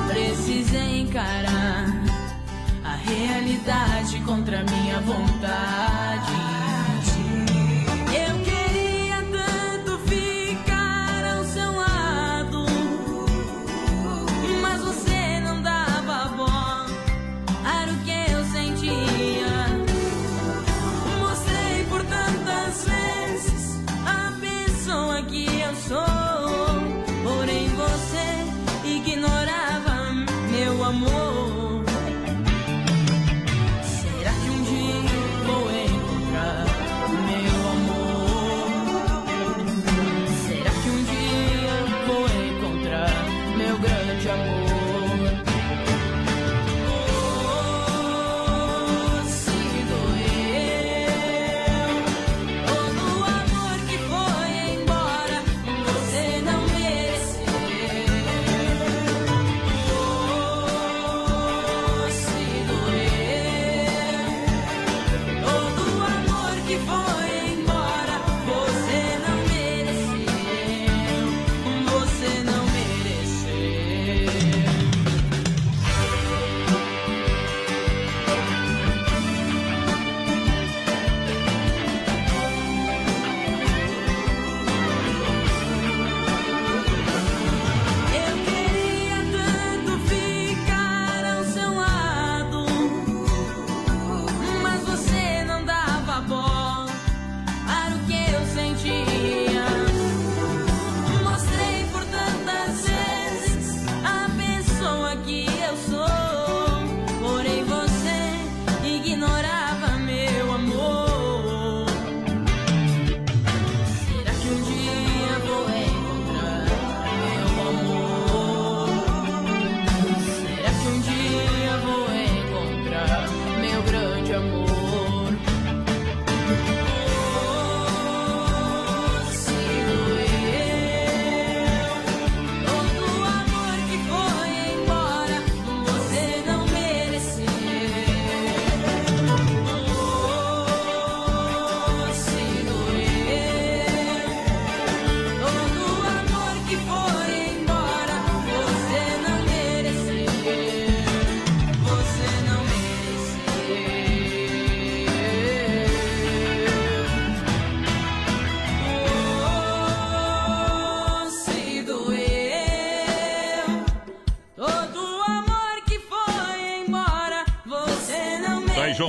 [0.08, 1.86] Precisei encarar
[2.84, 5.85] a realidade contra minha vontade.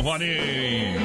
[0.08, 0.96] Vanim.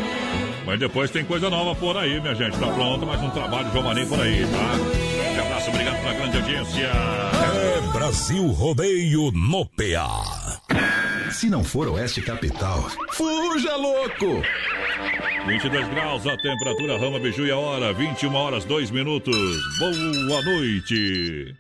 [0.65, 2.57] Mas depois tem coisa nova por aí, minha gente.
[2.57, 5.41] Tá pronto mais um trabalho Vanim por aí, tá?
[5.43, 6.87] Um abraço, obrigado pela grande audiência.
[6.87, 10.63] É Brasil Rodeio no PA.
[11.33, 14.41] Se não for Oeste Capital, fuja louco!
[15.49, 19.35] 22 graus a temperatura, Rama Biju e a hora, 21 horas 2 minutos.
[19.81, 21.57] Boa noite.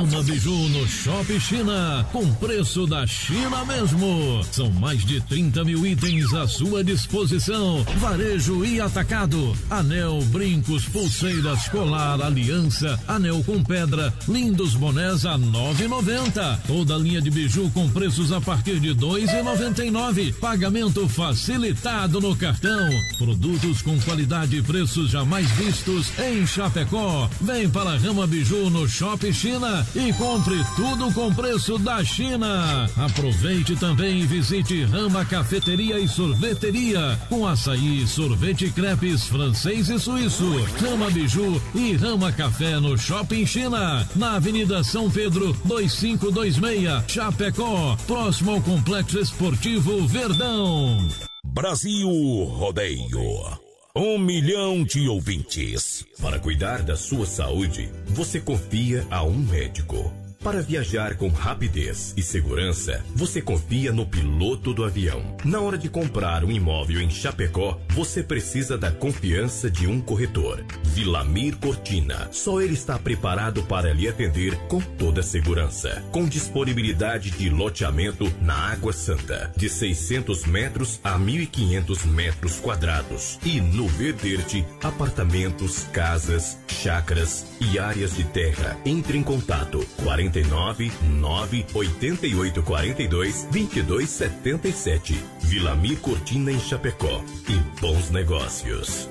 [0.00, 4.42] Rama Biju no Shop China, com preço da China mesmo.
[4.50, 7.84] São mais de 30 mil itens à sua disposição.
[7.98, 9.54] Varejo e atacado.
[9.68, 16.60] Anel, brincos, pulseiras, colar, aliança, anel com pedra, lindos bonés a 9,90.
[16.66, 20.32] Toda linha de biju com preços a partir de 2,99.
[20.36, 22.88] Pagamento facilitado no cartão.
[23.18, 27.28] Produtos com qualidade e preços jamais vistos em Chapecó.
[27.38, 29.86] Vem para Rama Biju no Shop China.
[29.94, 32.88] E compre tudo com preço da China.
[32.96, 40.48] Aproveite também e visite Rama Cafeteria e Sorveteria com açaí, sorvete crepes francês e suíço,
[40.80, 48.52] Rama Biju e Rama Café no Shopping China, na Avenida São Pedro 2526, Chapecó, próximo
[48.52, 51.08] ao Complexo Esportivo Verdão.
[51.44, 52.08] Brasil
[52.44, 53.69] Rodeio.
[53.94, 56.06] Um milhão de ouvintes.
[56.22, 60.19] Para cuidar da sua saúde, você confia a um médico.
[60.42, 65.36] Para viajar com rapidez e segurança, você confia no piloto do avião.
[65.44, 70.64] Na hora de comprar um imóvel em Chapecó, você precisa da confiança de um corretor.
[70.82, 72.26] Vilamir Cortina.
[72.32, 76.02] Só ele está preparado para lhe atender com toda segurança.
[76.10, 83.38] Com disponibilidade de loteamento na Água Santa, de 600 metros a 1.500 metros quadrados.
[83.44, 88.78] E no Verderte, apartamentos, casas, chácaras e áreas de terra.
[88.86, 89.86] Entre em contato
[90.30, 95.24] 49 9 88 42 22 77.
[95.42, 97.22] Vilamir Cortina em Chapecó.
[97.48, 99.08] E bons negócios.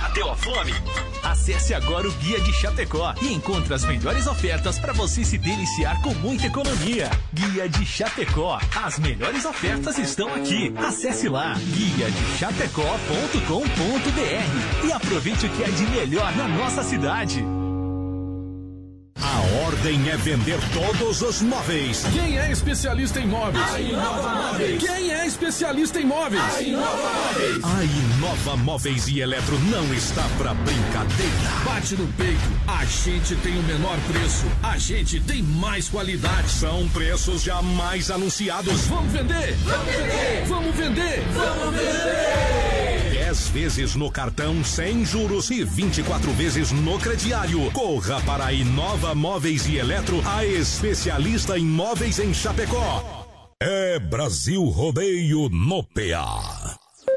[0.00, 0.72] Bateu a fome?
[1.24, 6.00] Acesse agora o Guia de Chapecó e encontre as melhores ofertas para você se deliciar
[6.02, 7.10] com muita economia.
[7.32, 8.60] Guia de Chapecó.
[8.76, 10.72] As melhores ofertas estão aqui.
[10.76, 17.44] Acesse lá guia de chapecó.com.br e aproveite o que é de melhor na nossa cidade.
[19.20, 22.04] A ordem é vender todos os móveis.
[22.12, 23.72] Quem é especialista em móveis?
[23.72, 24.82] A Inova Móveis.
[24.82, 26.42] Quem é especialista em móveis?
[26.42, 27.64] A Inova Móveis.
[27.64, 31.32] A Inova Móveis e Eletro não está pra brincadeira.
[31.64, 32.40] Bate no peito.
[32.66, 34.44] A gente tem o menor preço.
[34.62, 36.48] A gente tem mais qualidade.
[36.50, 38.86] São preços jamais anunciados.
[38.86, 39.56] Vamos vender!
[39.64, 40.44] Vamos vender!
[40.46, 41.24] Vamos vender!
[41.34, 42.81] Vamos vender!
[43.32, 47.70] 10 vezes no cartão sem juros e 24 vezes no crediário.
[47.72, 53.26] Corra para a Inova Móveis e Eletro, a especialista em móveis em Chapecó.
[53.58, 56.81] É Brasil Rodeio no PA.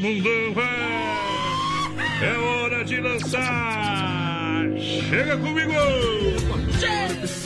[0.01, 4.65] Mundão é, é hora de lançar.
[4.77, 5.73] Chega comigo!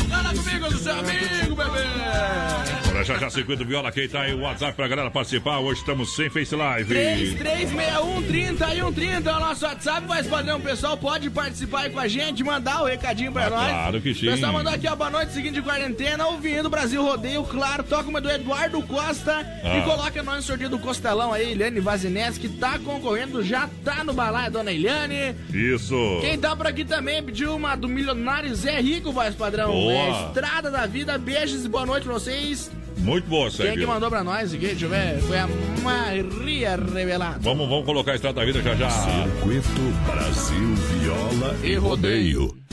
[0.09, 2.86] Fala comigo do seu amigo, bebê!
[2.97, 5.59] Olha, já já 50 viola, quem tá aí, o WhatsApp pra galera participar.
[5.59, 6.88] Hoje estamos sem Face Live.
[6.88, 12.80] 336130 é o nosso WhatsApp, mas padrão, pessoal pode participar aí com a gente, mandar
[12.82, 13.68] o recadinho pra Ah, nós.
[13.68, 14.28] claro que sim.
[14.28, 18.09] O pessoal mandou aqui, ó, boa noite, seguinte de quarentena, ouvindo Brasil Rodeio, claro, toca
[18.09, 19.76] uma do Eduardo Costa Ah.
[19.76, 24.03] e coloca nós no sorteio do Costelão aí, Eliane Vazinés, que tá concorrendo, já tá
[24.05, 25.34] no balaio, dona Eliane.
[25.53, 25.94] Isso.
[26.22, 29.70] Quem tá por aqui também pediu uma do milionário Zé Rico, voz padrão.
[29.70, 29.92] Boa.
[29.92, 32.70] É Estrada da Vida, beijos e boa noite pra vocês.
[32.97, 34.66] Muito boa, Quem é que mandou pra nós aqui?
[34.66, 35.20] Deixa eu ver.
[35.20, 35.49] Foi a
[35.82, 37.38] Maria Revelada.
[37.40, 38.90] Vamos, vamos colocar a estrada da vida já já.
[38.90, 39.70] Circuito
[40.07, 42.49] Brasil Viola E rodeio.
[42.49, 42.66] Para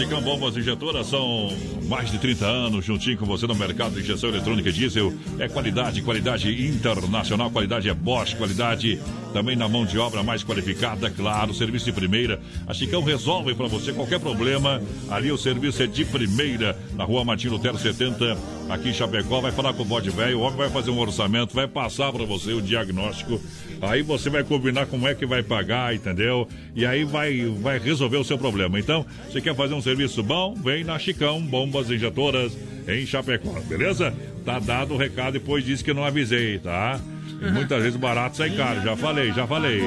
[0.00, 1.54] Chicão Bombas Injetoras são
[1.86, 5.12] mais de 30 anos juntinho com você no mercado de injeção eletrônica e diesel.
[5.38, 8.98] É qualidade, qualidade internacional, qualidade é Bosch, qualidade
[9.32, 12.40] também na mão de obra mais qualificada, claro, serviço de primeira.
[12.66, 14.82] A Chicão resolve para você qualquer problema.
[15.08, 18.36] Ali o serviço é de primeira, na rua Martinho Lutero 70,
[18.68, 19.40] aqui em Chapecó.
[19.40, 22.24] Vai falar com o bode velho, o homem vai fazer um orçamento, vai passar para
[22.24, 23.40] você o diagnóstico.
[23.82, 26.48] Aí você vai combinar como é que vai pagar, entendeu?
[26.74, 28.78] E aí vai, vai resolver o seu problema.
[28.78, 28.89] Então,
[29.28, 30.54] você quer fazer um serviço bom?
[30.54, 32.56] Vem na Chicão Bombas Injetoras
[32.88, 34.12] em Chapecó, beleza?
[34.44, 37.00] Tá dado o recado, depois disse que não avisei, tá?
[37.40, 39.80] E muitas vezes barato sai caro, já falei, já falei.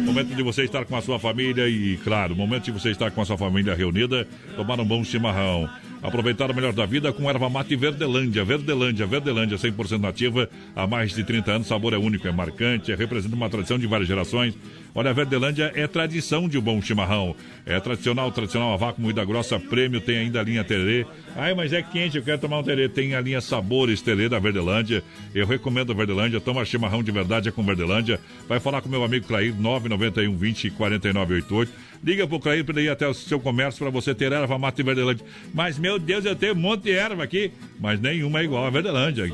[0.00, 3.20] Momento de você estar com a sua família e, claro, momento de você estar com
[3.20, 4.26] a sua família reunida,
[4.56, 5.68] tomar um bom chimarrão.
[6.02, 8.42] Aproveitar o melhor da vida com erva mate Verdelândia.
[8.42, 11.66] Verdelândia, Verdelândia, 100% nativa, há mais de 30 anos.
[11.66, 14.54] Sabor é único, é marcante, é, representa uma tradição de várias gerações.
[14.94, 17.34] Olha, a Verdelândia é tradição de um bom chimarrão.
[17.64, 21.06] É tradicional, tradicional a vácuo, moída grossa, prêmio, tem ainda a linha terê.
[21.36, 22.88] Ai, mas é quente, eu quero tomar um terê.
[22.88, 25.02] Tem a linha Sabores Terê da Verdelândia.
[25.34, 28.18] Eu recomendo a Verdelândia, toma chimarrão de verdade é com Verdelândia.
[28.48, 31.72] Vai falar com meu amigo Clair, 991 20 4988.
[32.02, 35.24] Liga pro Clair para ir até o seu comércio para você ter erva mate Verdelândia.
[35.52, 38.70] Mas, meu Deus, eu tenho um monte de erva aqui, mas nenhuma é igual a
[38.70, 39.28] Verdelândia,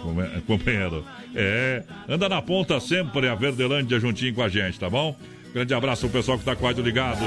[0.46, 1.04] companheiro.
[1.34, 5.16] É, anda na ponta sempre a Verdelândia juntinho com a gente, tá bom?
[5.57, 7.24] Grande abraço ao pessoal que está quase ligado.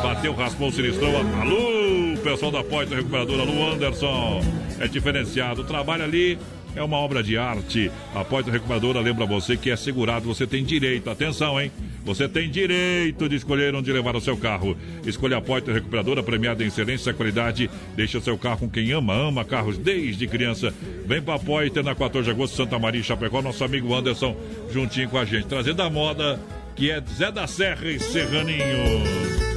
[0.00, 1.10] Bateu, raspou o sinistrão.
[1.40, 4.42] Alô, pessoal da Poitra Recuperadora, alô Anderson.
[4.78, 5.62] É diferenciado.
[5.62, 6.38] O trabalho ali
[6.76, 7.90] é uma obra de arte.
[8.14, 11.10] A Poitra Recuperadora lembra você que é segurado, você tem direito.
[11.10, 11.72] Atenção, hein?
[12.04, 14.76] Você tem direito de escolher onde levar o seu carro.
[15.04, 17.68] Escolha a Poitra Recuperadora, premiada em excelência e qualidade.
[17.96, 20.72] Deixa o seu carro com quem ama, ama carros desde criança.
[21.06, 23.42] Vem pra Poitra na 14 de agosto, Santa Maria, Chapecó.
[23.42, 24.36] Nosso amigo Anderson
[24.72, 25.48] juntinho com a gente.
[25.48, 26.38] Trazendo a moda
[26.74, 29.53] que é Zé da Serra e Serraninho.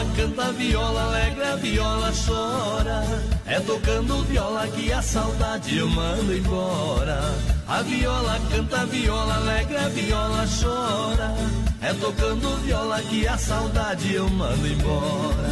[0.00, 3.04] Viola canta, viola alegre, a viola chora.
[3.46, 7.20] É tocando viola que a saudade eu mando embora.
[7.68, 11.34] A viola canta, viola alegre, a viola chora.
[11.82, 15.50] É tocando viola que a saudade eu mando embora.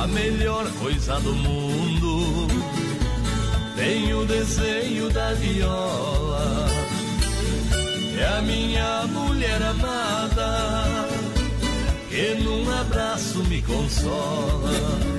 [0.00, 2.48] A melhor coisa do mundo
[3.76, 6.66] tem o desenho da viola.
[8.18, 11.07] É a minha mulher amada
[12.08, 15.17] que num abraço me consola.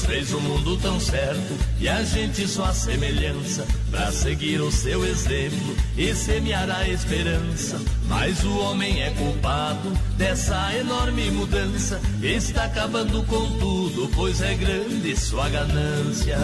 [0.00, 4.70] Deus fez o mundo tão certo e a gente só a semelhança para seguir o
[4.70, 7.80] seu exemplo e semear a esperança.
[8.06, 15.16] Mas o homem é culpado dessa enorme mudança, está acabando com tudo, pois é grande
[15.16, 16.38] sua ganância.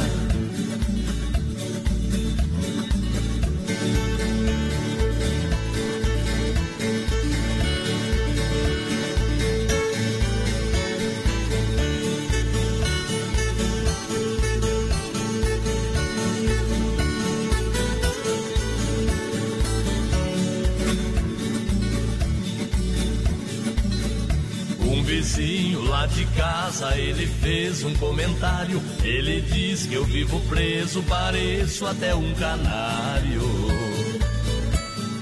[26.99, 28.83] Ele fez um comentário.
[29.03, 33.43] Ele diz que eu vivo preso, pareço até um canário.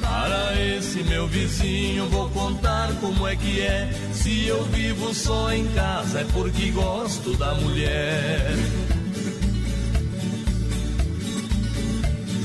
[0.01, 3.91] Para esse meu vizinho, vou contar como é que é.
[4.13, 8.53] Se eu vivo só em casa, é porque gosto da mulher.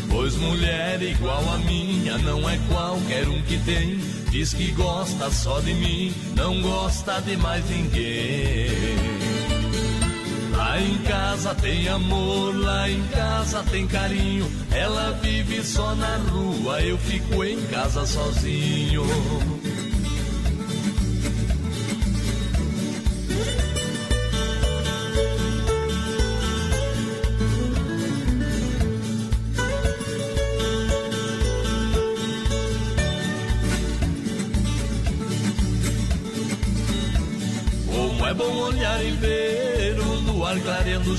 [0.09, 3.99] Pois mulher igual a minha não é qualquer um que tem.
[4.31, 9.18] Diz que gosta só de mim, não gosta de mais ninguém.
[10.79, 14.49] Lá em casa tem amor, lá em casa tem carinho.
[14.71, 19.03] Ela vive só na rua, eu fico em casa sozinho.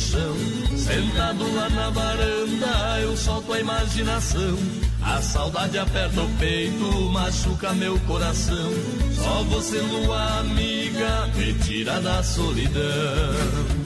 [0.01, 0.35] Chão.
[0.77, 4.59] Sentado lá na varanda, eu solto a imaginação.
[5.03, 8.71] A saudade aperta o peito, machuca meu coração.
[9.15, 13.80] Só você, lua amiga, me tira da solidão.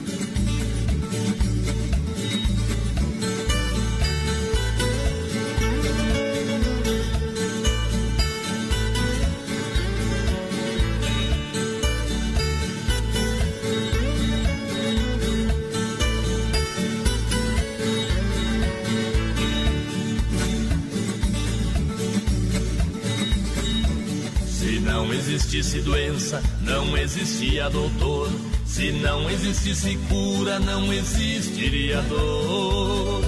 [26.14, 28.30] Doença, não existia doutor.
[28.64, 33.22] Se não existisse cura, não existiria dor.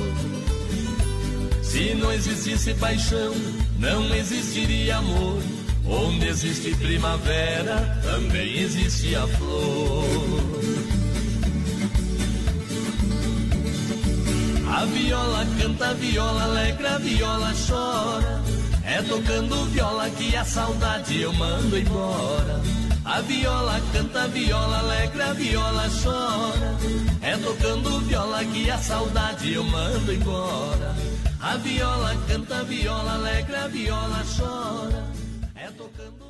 [1.63, 3.35] Se não existisse paixão,
[3.79, 5.43] não existiria amor.
[5.89, 10.05] Onde existe primavera, também existe a flor.
[14.69, 18.43] A viola canta, a viola alegra, a viola chora.
[18.89, 22.66] É tocando viola que a saudade eu mando embora.
[23.17, 26.77] A viola canta, a viola alegra, a viola chora.
[27.23, 30.95] É tocando viola que a saudade eu mando embora.
[31.41, 35.03] A viola canta, a viola alegra, a viola chora.
[35.55, 36.27] É tocando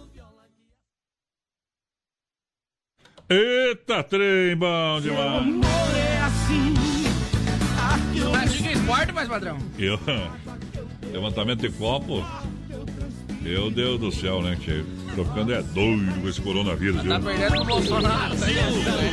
[3.28, 5.44] Eita, trem bom demais.
[5.96, 6.74] é assim.
[8.30, 9.58] Pratica esporte, mais padrão?
[9.76, 9.98] Eu,
[11.12, 12.24] levantamento de copo.
[13.42, 14.95] Meu Deus do céu, né, tio?
[15.14, 17.10] Tô ficando é doido com esse coronavírus, viu?
[17.12, 18.46] Tá perdendo pro Bolsonaro, tá.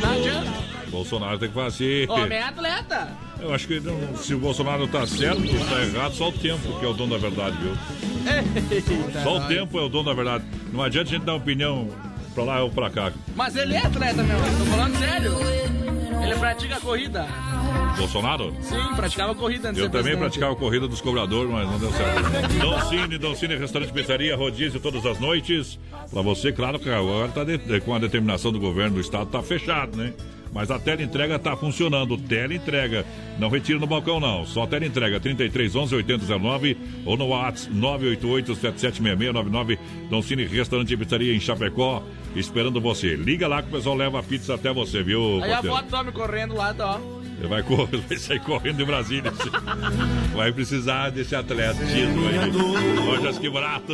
[0.02, 0.64] Não adianta.
[0.90, 2.10] Bolsonaro tem que fazer.
[2.10, 3.08] Homem é atleta.
[3.40, 6.78] Eu acho que não- se o Bolsonaro tá certo ou tá errado, só o tempo
[6.78, 7.76] que é o dono da verdade, viu?
[8.70, 10.44] Eita, Só o tempo é o dono da verdade.
[10.72, 11.88] Não adianta a gente dar opinião
[12.34, 13.12] pra lá ou pra cá.
[13.34, 14.36] Mas ele é atleta, meu.
[14.38, 15.32] Tô falando sério.
[16.22, 17.26] Ele pratica corrida.
[17.96, 18.52] Bolsonaro?
[18.60, 20.20] Sim, praticava corrida antes Eu também presidente.
[20.20, 22.58] praticava corrida dos cobradores, mas não deu certo.
[22.60, 25.78] Dom Cine, Dom Cine, restaurante pizzaria, rodízio todas as noites.
[26.10, 29.42] Pra você, claro que agora tá de- com a determinação do governo do estado, tá
[29.42, 30.12] fechado, né?
[30.52, 32.16] Mas a tela entrega tá funcionando.
[32.16, 33.04] Tela entrega.
[33.40, 34.46] Não retira no balcão, não.
[34.46, 35.18] Só tela entrega.
[35.18, 42.04] 33 11 8009 ou no WhatsApp 988 776699 Dom Cine, restaurante e pizzaria em Chapecó.
[42.36, 43.16] Esperando você.
[43.16, 45.42] Liga lá que o pessoal leva a pizza até você, viu?
[45.42, 47.23] Aí a foto do homem correndo lá, tá, ó.
[47.44, 49.30] Ele vai, correr, vai sair correndo de Brasília.
[50.34, 53.06] Vai precisar desse atletismo aí.
[53.06, 53.92] Lojas que barato.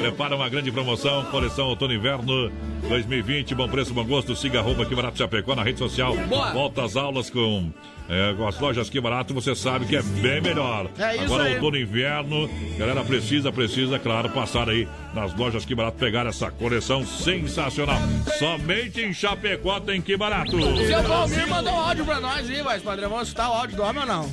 [0.00, 1.24] Prepara uma grande promoção.
[1.24, 2.52] Coleção outono e inverno
[2.88, 3.54] 2020.
[3.54, 4.36] Bom preço, bom gosto.
[4.36, 6.14] Siga arroba que barato Chapecó na rede social.
[6.28, 6.52] Boa.
[6.52, 7.72] Volta às aulas com,
[8.08, 9.34] é, com as lojas que barato.
[9.34, 10.88] Você sabe que é bem melhor.
[10.98, 11.54] É isso Agora aí.
[11.54, 12.48] outono e inverno.
[12.78, 15.98] Galera precisa, precisa, claro, passar aí nas lojas que barato.
[15.98, 17.98] Pegar essa coleção sensacional.
[18.38, 20.56] Somente em Chapecó tem que barato.
[20.86, 23.82] Seu Valmir mandou um áudio pra nós aí, mas padrão, vamos escutar o áudio do
[23.82, 24.30] homem ou não?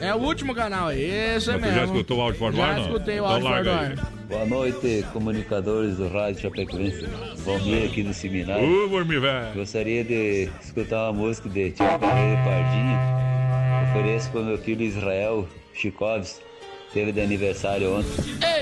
[0.00, 1.02] É o último canal aí,
[1.36, 1.74] esse é mesmo.
[1.76, 2.82] já escutou o áudio fora do Já não?
[2.82, 3.94] escutei o Então áudio ar.
[4.28, 7.06] Boa noite, comunicadores do Rádio Chapecoense.
[7.44, 8.84] Valmir aqui do seminário.
[8.84, 9.54] Ô, Valmir, velho.
[9.54, 12.98] Gostaria de escutar uma música de Tiago Carreira e Pardinho.
[13.90, 16.40] Ofereço para meu filho Israel Chicoves.
[16.92, 18.10] Teve de aniversário ontem.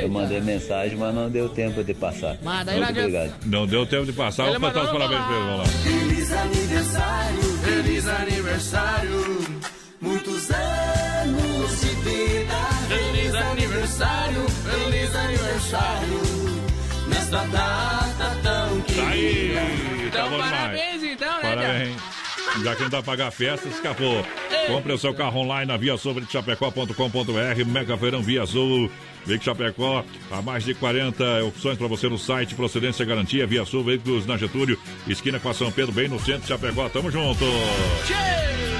[0.02, 2.36] Eu mandei mensagem, mas não deu tempo de passar.
[2.42, 3.18] Mas daí não Muito adianta.
[3.18, 3.46] obrigado.
[3.46, 4.44] Não deu tempo de passar.
[4.48, 5.64] Ele Vamos cantar os mandou parabéns pra ele, vamos lá.
[5.82, 9.36] Feliz aniversário, feliz aniversário,
[10.00, 10.79] muitos anos
[11.80, 12.56] de vida.
[12.88, 16.20] Feliz aniversário, feliz aniversário,
[17.08, 22.19] nesta data tão Tá aí, tá Então, parabéns então, né, Parabéns.
[22.62, 24.24] Já que não dá pra pagar festa, escapou.
[24.66, 28.90] Compre o seu carro online na Via de Chapecó.com.br, Mega Feirão Via Sul.
[29.24, 33.84] Veículo Chapecó, há mais de 40 opções para você no site, procedência garantia, Via Sul,
[33.84, 36.88] veículos na Getúlio, esquina com a São Pedro, bem no centro de Chapecó.
[36.88, 37.44] Tamo junto!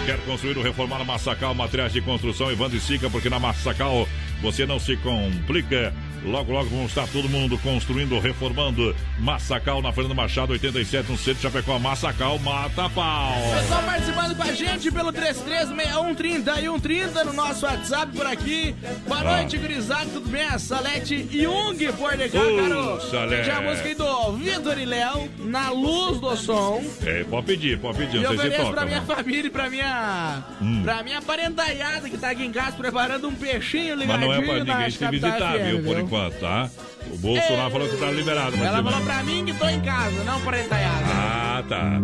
[0.06, 4.08] Quer construir ou reformar a Massacal, materiais de construção, Evandro e Sica, porque na Massacal
[4.40, 5.94] você não se complica.
[6.24, 8.94] Logo, logo vamos estar todo mundo construindo, reformando.
[9.18, 11.78] Massacal na Fernanda Machado, 87, no centro de Chapecó.
[11.78, 13.32] Massacal, mata pau.
[13.58, 18.74] Pessoal participando com a gente pelo 336130 e 130 no nosso WhatsApp por aqui.
[19.08, 19.36] Boa Ah.
[19.38, 20.44] noite, gurizada, tudo bem?
[20.44, 23.00] A Salete Jung por cá, caro.
[23.10, 23.50] Salete.
[23.50, 26.82] A música aí do Vitor e Léo, Na Luz do Som.
[27.04, 28.72] É, pode pedir, pode pedir, E se ofereço toca.
[28.72, 30.82] pra minha mas- família e pra minha, Hum.
[30.84, 34.42] pra minha parentaiada que tá aqui em casa preparando um peixinho Mas ligadinho não é
[34.64, 36.68] pra ninguém te visitar, FM, viu, por enquanto, tá?
[37.12, 39.04] O Bolsonaro falou que tá liberado, mas Ela falou não.
[39.06, 41.06] pra mim que tô em casa, não parentaiada.
[41.06, 42.00] Ah, tá.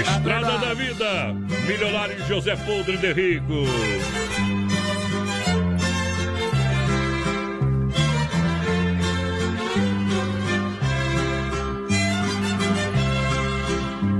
[0.00, 1.34] Estrada da Vida,
[1.66, 3.64] milionário José Podre de Rico.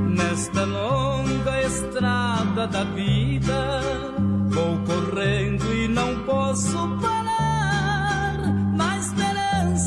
[0.09, 3.81] Nesta longa estrada da vida,
[4.51, 7.22] vou correndo e não posso parar.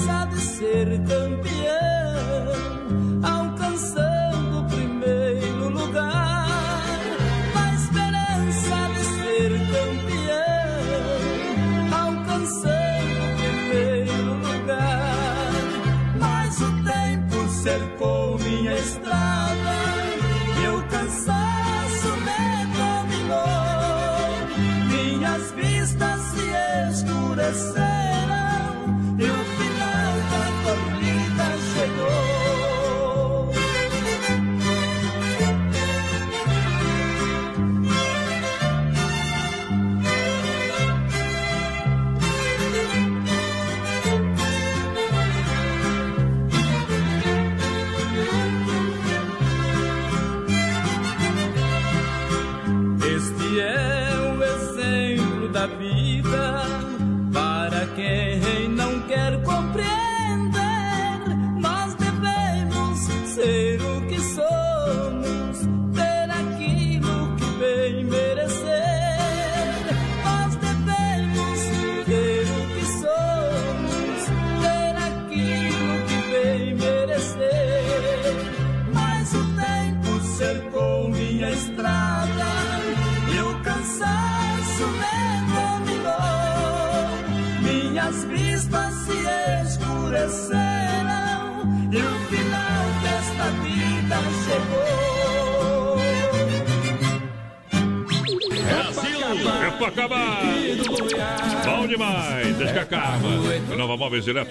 [0.06, 1.44] Esperança de ser campeão,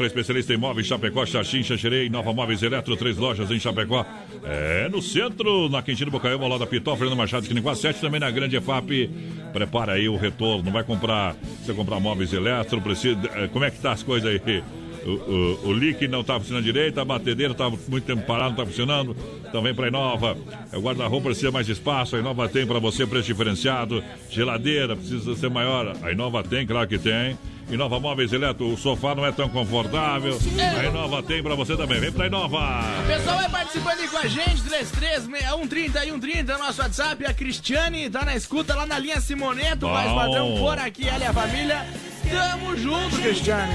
[0.05, 4.05] Eletro, especialista em móveis Chapecó, Xaxim, Xanxerei, Nova Móveis Eletro, três lojas em Chapecó.
[4.45, 8.21] É no centro, na Quintino Bocaiúva, lá da Pitó, Fernando Machado, com a 7, também
[8.21, 9.11] na Grande EFAP.
[9.53, 13.79] Prepara aí o retorno, vai comprar, você comprar móveis Eletro, precisa, é, como é que
[13.79, 14.63] tá as coisas aí?
[15.07, 18.53] O, o, o leak não está funcionando direito, a batedeira está muito tempo parada, não
[18.53, 19.17] está funcionando.
[19.47, 20.37] Então vem para a Inova.
[20.73, 24.03] O guarda-roupa precisa mais espaço, a Inova tem para você preço diferenciado.
[24.31, 27.37] Geladeira precisa ser maior, a Inova tem, claro que tem.
[27.70, 30.39] Inova Móveis Eletro, o sofá não é tão confortável.
[30.78, 31.99] A Inova tem para você também.
[32.01, 32.59] Vem pra Inova.
[33.03, 37.27] O pessoal vai participando aí com a gente, 336130 e 130 nosso WhatsApp.
[37.27, 41.27] A Cristiane tá na escuta lá na linha Simoneto, mais padrão por aqui, ela e
[41.27, 41.86] a família.
[42.31, 43.73] Tamo junto, Cristiane.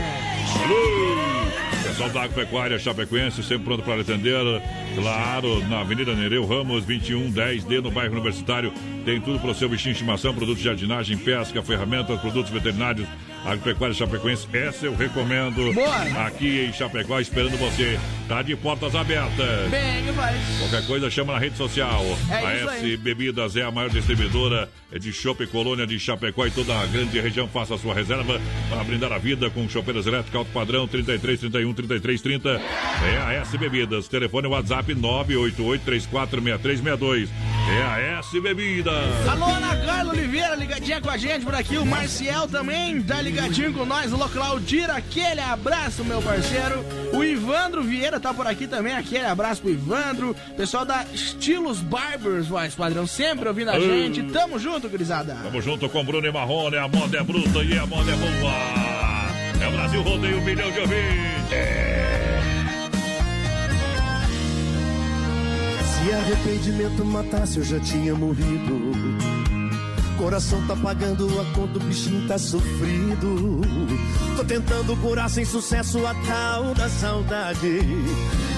[0.64, 1.30] Alô!
[1.84, 4.62] Pessoal da Agropecuária Chapecoense, sempre pronto para atender.
[4.96, 8.72] Claro, na Avenida Nereu Ramos, 2110D, no bairro Universitário.
[9.06, 13.08] Tem tudo para o seu bichinho de estimação, produtos de jardinagem, pesca, ferramentas, produtos veterinários.
[13.46, 15.74] Agropecuária Chapecoense, essa eu recomendo.
[15.74, 16.26] Boa.
[16.26, 18.00] Aqui em Chapecó, esperando você.
[18.28, 19.70] Tá de portas abertas.
[19.72, 20.36] Bem, vai.
[20.60, 22.06] Qualquer coisa, chama na rede social.
[22.30, 22.98] É a S aí.
[22.98, 27.48] Bebidas é a maior distribuidora de chopp Colônia de Chapecó e toda a grande região.
[27.48, 28.40] Faça a sua reserva
[28.70, 32.50] para brindar a vida com chopeiras elétricas alto padrão 33 31 33 30.
[32.50, 34.08] É a S Bebidas.
[34.08, 37.30] Telefone WhatsApp 988 346362.
[37.80, 39.28] É a S Bebidas.
[39.28, 41.78] Alô, Ana Carla Oliveira, ligadinha com a gente por aqui.
[41.78, 44.12] O Marcial também tá ligadinho com nós.
[44.12, 46.84] Alô, Claudira, aquele abraço, meu parceiro.
[47.14, 48.94] O Ivandro Vieira tá por aqui também.
[48.94, 50.36] Aquele abraço pro Ivandro.
[50.58, 54.24] Pessoal da Estilos Barbers, voz padrão, sempre ouvindo a gente.
[54.24, 55.38] Tamo junto, gurizada.
[55.44, 56.78] Tamo junto com Bruno e Marrone.
[56.78, 59.64] A moda é bruta e a moda é boa.
[59.64, 61.10] É o Brasil Rodeio, um milhão de ouvintes.
[65.86, 69.39] Se arrependimento matasse, eu já tinha morrido.
[70.20, 73.62] Coração tá pagando a conta, o bichinho tá sofrido.
[74.36, 77.80] Tô tentando curar sem sucesso a tal da saudade.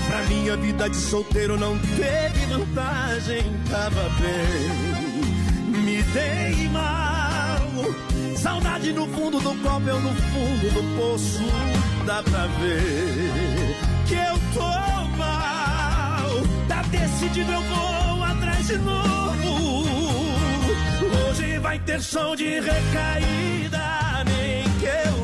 [0.08, 5.84] Pra minha vida de solteiro não teve vantagem, tava bem.
[5.84, 7.62] Me dei mal.
[8.38, 11.44] Saudade no fundo do copo, eu no fundo do poço.
[12.08, 13.78] Dá pra ver
[14.08, 16.28] que eu tô mal.
[16.68, 19.31] Tá decidido, eu vou atrás de novo.
[21.62, 24.24] Vai ter som de recaída.
[24.26, 25.21] Nem que eu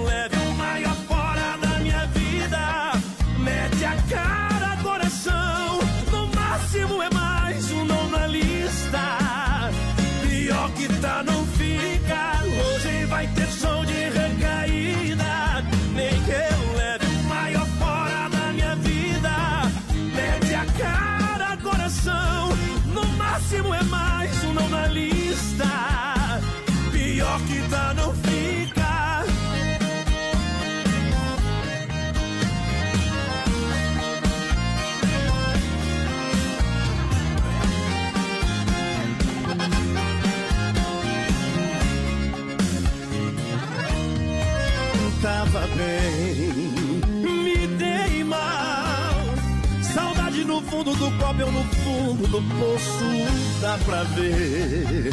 [50.77, 53.61] fundo do copo, eu no fundo do poço.
[53.61, 55.11] Dá pra ver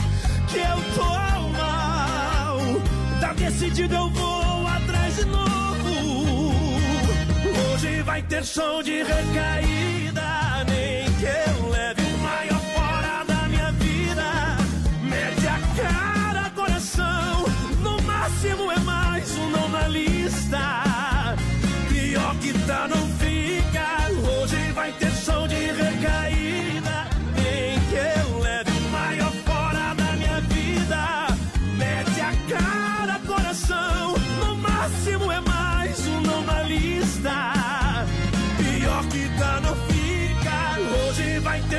[0.48, 1.04] que eu tô
[1.56, 2.58] mal.
[3.20, 6.54] Tá decidido, eu vou atrás de novo.
[7.72, 10.64] Hoje vai ter som de recaída.
[10.68, 14.58] Nem que eu leve o maior fora da minha vida.
[15.02, 17.46] Mete a cara, coração.
[17.82, 20.84] No máximo é mais um não na lista.
[21.88, 24.10] Pior que tá, não fica.
[24.28, 25.13] Hoje vai ter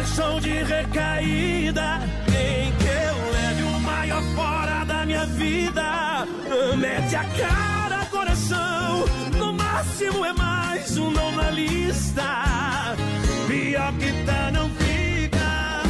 [0.05, 1.99] chão de recaída.
[2.31, 6.27] Nem que eu leve o maior fora da minha vida.
[6.77, 9.05] Mete a cara, coração.
[9.37, 12.95] No máximo é mais um não na lista.
[13.47, 15.83] Pior que tá, não fica.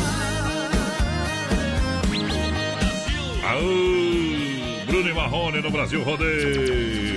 [3.49, 7.14] Aô, Bruno e Marrone no Brasil Rodeio.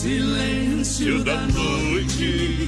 [0.00, 2.66] Silêncio da noite.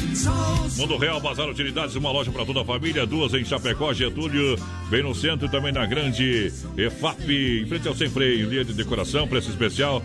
[0.77, 4.59] Mundo Real, Bazar Utilidades, uma loja para toda a família, duas em Chapecó, Getúlio,
[4.91, 8.75] bem no centro e também na grande EFAP, em frente ao Sem Freio, linha de
[8.75, 10.03] decoração, preço especial.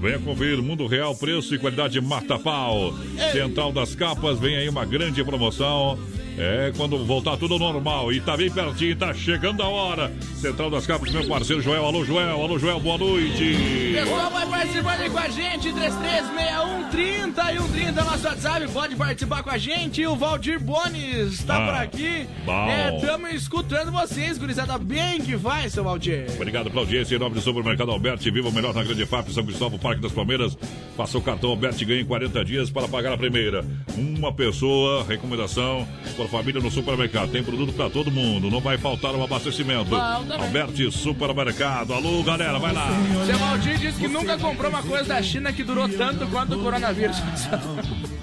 [0.00, 2.94] Venha conferir Mundo Real, preço e qualidade Mata Pau.
[3.32, 5.98] Central das Capas, vem aí uma grande promoção.
[6.40, 8.12] É, quando voltar tudo normal.
[8.12, 10.12] E tá bem pertinho, tá chegando a hora.
[10.36, 11.84] Central das Capas, meu parceiro Joel.
[11.84, 12.40] Alô, Joel.
[12.40, 13.92] Alô, Joel, boa noite.
[13.92, 15.72] Pessoal, vai participando aí com a gente.
[15.72, 18.68] 336130 e 130 nosso WhatsApp.
[18.72, 20.06] Pode participar com a gente.
[20.06, 22.26] O Valdir Bones tá Ah, por aqui.
[22.44, 22.68] bom.
[22.68, 24.78] É, tamo escutando vocês, gurizada.
[24.78, 26.26] Bem que vai, seu Valdir.
[26.36, 27.16] Obrigado pela audiência.
[27.16, 30.12] Em nome do Supermercado Alberti, viva o melhor na Grande FAP, São Cristóvão, Parque das
[30.12, 30.56] Palmeiras.
[30.96, 33.64] Faça o cartão Alberti e ganhe 40 dias para pagar a primeira.
[33.96, 35.86] Uma pessoa, recomendação
[36.16, 37.30] por família no supermercado.
[37.30, 39.90] Tem produto para todo mundo, não vai faltar o abastecimento.
[39.90, 40.46] Bom também.
[40.46, 41.92] Alberti Supermercado.
[41.92, 42.88] Alô, galera, vai lá.
[43.26, 46.62] Seu Valdir disse que nunca comprou uma coisa da China que durou tanto quanto o
[46.62, 47.16] coronavírus.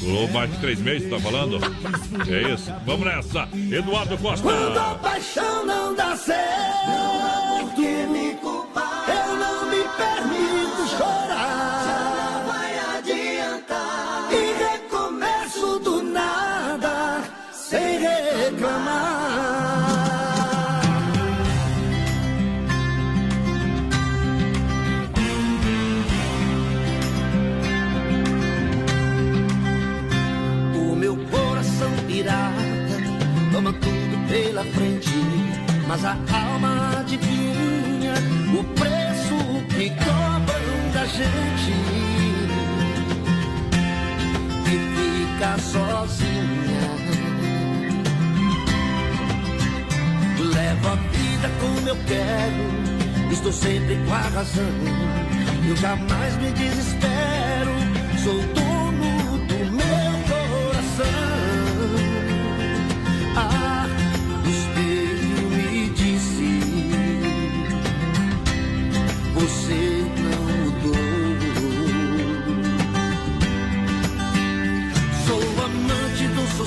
[0.00, 1.58] Durou mais de três meses, tá falando?
[2.28, 2.72] É isso.
[2.84, 3.48] Vamos nessa.
[3.54, 4.42] Eduardo Costa.
[4.42, 8.34] Quando a paixão não dá certo, que me
[35.96, 38.12] mas a alma adivinha
[38.52, 39.36] o preço
[39.70, 41.72] que cobram da gente
[44.66, 46.86] e fica sozinha.
[50.38, 54.64] Levo a vida como eu quero, estou sempre com a razão.
[55.66, 57.72] Eu jamais me desespero,
[58.22, 58.65] sou dono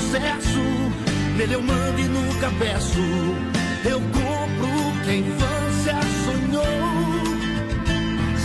[0.09, 0.59] sucesso,
[1.37, 2.99] nele eu mando e nunca peço.
[3.85, 5.95] Eu compro que a infância
[6.25, 6.65] sonhou.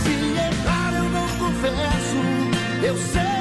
[0.03, 2.17] Se errar eu não confesso,
[2.83, 3.34] eu sei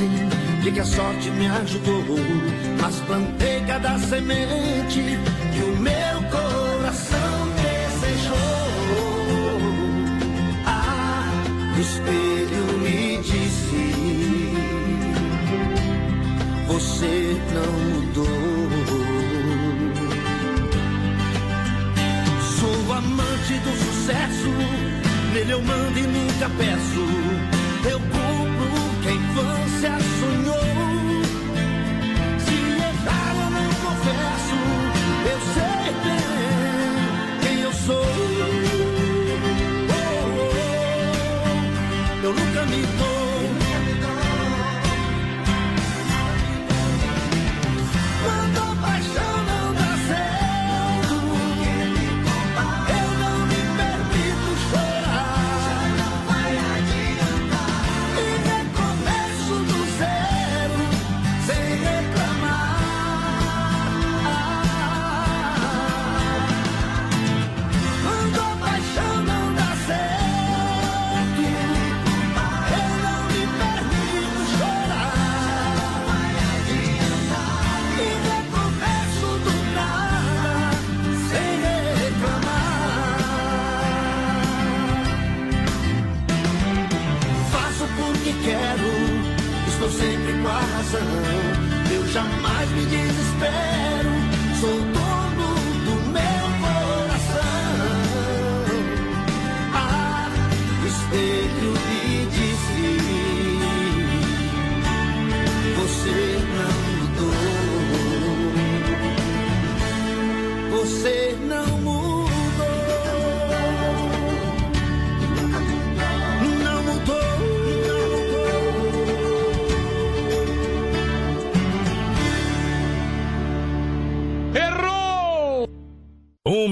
[0.00, 0.08] convencem
[0.62, 2.04] de que a sorte me ajudou,
[2.80, 5.18] mas plantei cada semente
[5.52, 8.36] que o meu coração desejou.
[10.66, 11.24] Ah,
[11.76, 13.94] o espelho me disse:
[16.66, 18.70] Você não mudou.
[22.58, 24.50] Sou amante do sucesso,
[25.32, 27.90] nele eu mando e nunca peço.
[27.90, 28.19] Eu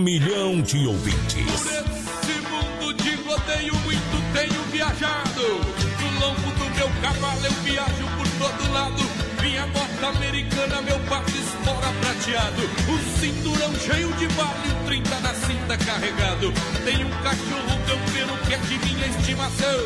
[0.09, 1.37] milhão de ouvintes.
[1.37, 5.43] Nesse mundo de rodeio muito tenho viajado.
[6.01, 9.03] No lombo do meu cavalo eu viajo por todo lado.
[9.43, 12.63] Minha bota americana, meu passo espora prateado.
[12.89, 16.55] Um cinturão cheio de vale, um 30 na cinta carregado.
[16.87, 19.81] Tem um cachorro campeiro que é de minha estimação.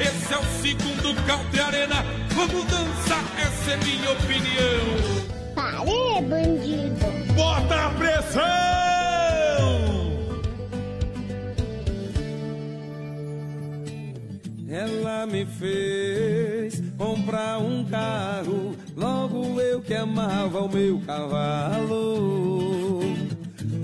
[0.00, 2.04] Esse é o segundo Country Arena.
[2.30, 5.54] Vamos dançar, essa é minha opinião.
[5.54, 7.34] Pare, bandido.
[7.36, 8.67] Bota a pressão!
[15.38, 23.00] Me fez comprar um carro, logo eu que amava o meu cavalo.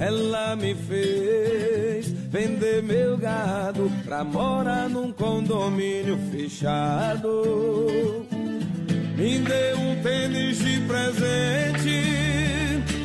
[0.00, 8.26] Ela me fez vender meu gado pra morar num condomínio fechado.
[9.16, 12.02] Me deu um tênis de presente,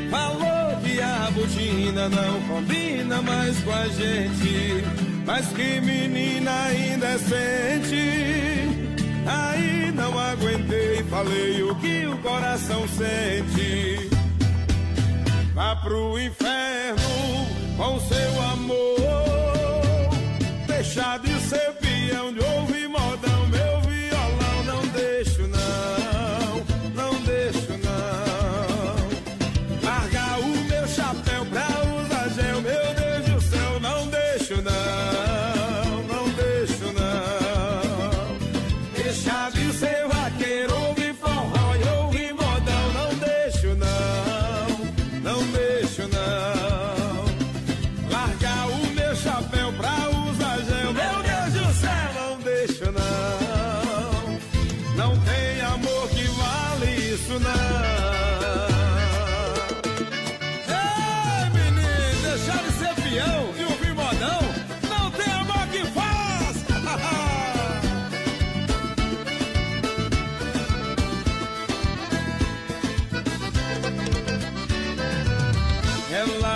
[0.09, 4.88] falou que a botina não combina mais com a gente.
[5.31, 7.95] Mas que menina indecente.
[9.27, 14.09] Aí não aguentei, falei o que o coração sente.
[15.53, 16.97] Vá pro inferno
[17.77, 17.99] com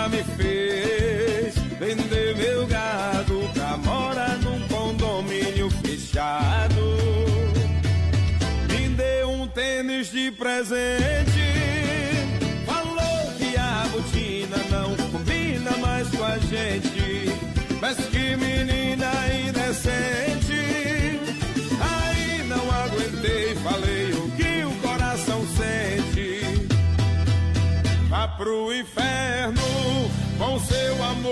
[0.10, 6.98] Me fez vender meu gado pra morar num condomínio fechado.
[8.70, 11.42] Me deu um tênis de presente.
[12.66, 17.30] Falou que a botina não combina mais com a gente.
[17.82, 19.12] Mas que menina
[19.48, 21.20] indecente.
[21.82, 26.68] Aí não aguentei, falei o que o coração sente.
[28.10, 29.53] Vá pro inferno
[30.54, 31.23] com seu amor.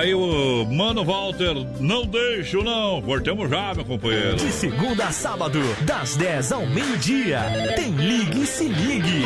[0.00, 3.02] Tá aí o Mano Walter, não deixo não.
[3.02, 4.36] Cortemos já, meu companheiro.
[4.36, 7.40] De segunda a sábado, das 10 ao meio-dia,
[7.76, 9.24] tem Ligue e Se Ligue.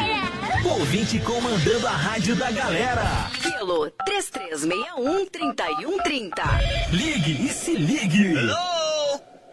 [0.69, 3.31] Ouvinte comandando a rádio da galera.
[3.41, 6.33] Pelo 3361-3130.
[6.91, 8.35] Ligue e Se Ligue.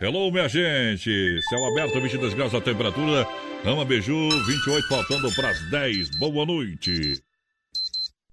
[0.01, 1.39] Hello, minha gente.
[1.47, 3.27] Céu aberto, 22 graus a temperatura.
[3.63, 6.17] Rama Beiju, 28, faltando para as 10.
[6.17, 7.21] Boa noite.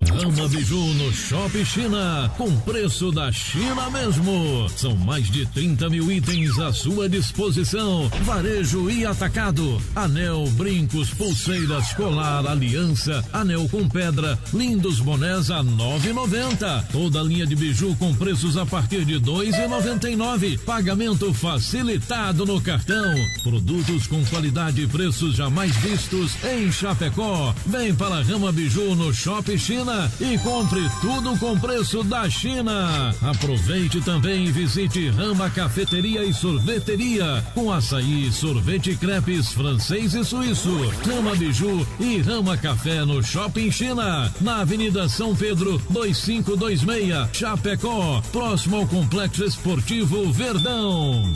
[0.07, 4.69] Rama Biju no Shopping China, com preço da China mesmo.
[4.77, 8.09] São mais de 30 mil itens à sua disposição.
[8.23, 9.83] Varejo e atacado.
[9.97, 16.85] Anel, brincos, pulseiras, colar, aliança, anel com pedra, lindos bonés a 9,90.
[16.93, 20.61] Toda linha de biju com preços a partir de 2,99.
[20.61, 23.15] Pagamento facilitado no cartão.
[23.43, 27.53] Produtos com qualidade e preços jamais vistos em Chapecó.
[27.67, 29.88] Vem para a Rama Biju no Shopping China.
[29.89, 33.15] China e compre tudo com preço da China.
[33.23, 40.71] Aproveite também e visite Rama Cafeteria e Sorveteria com açaí, sorvete crepes francês e suíço,
[41.07, 48.77] Rama Biju e Rama Café no Shopping China, na Avenida São Pedro 2526, Chapecó, próximo
[48.77, 51.33] ao Complexo Esportivo Verdão.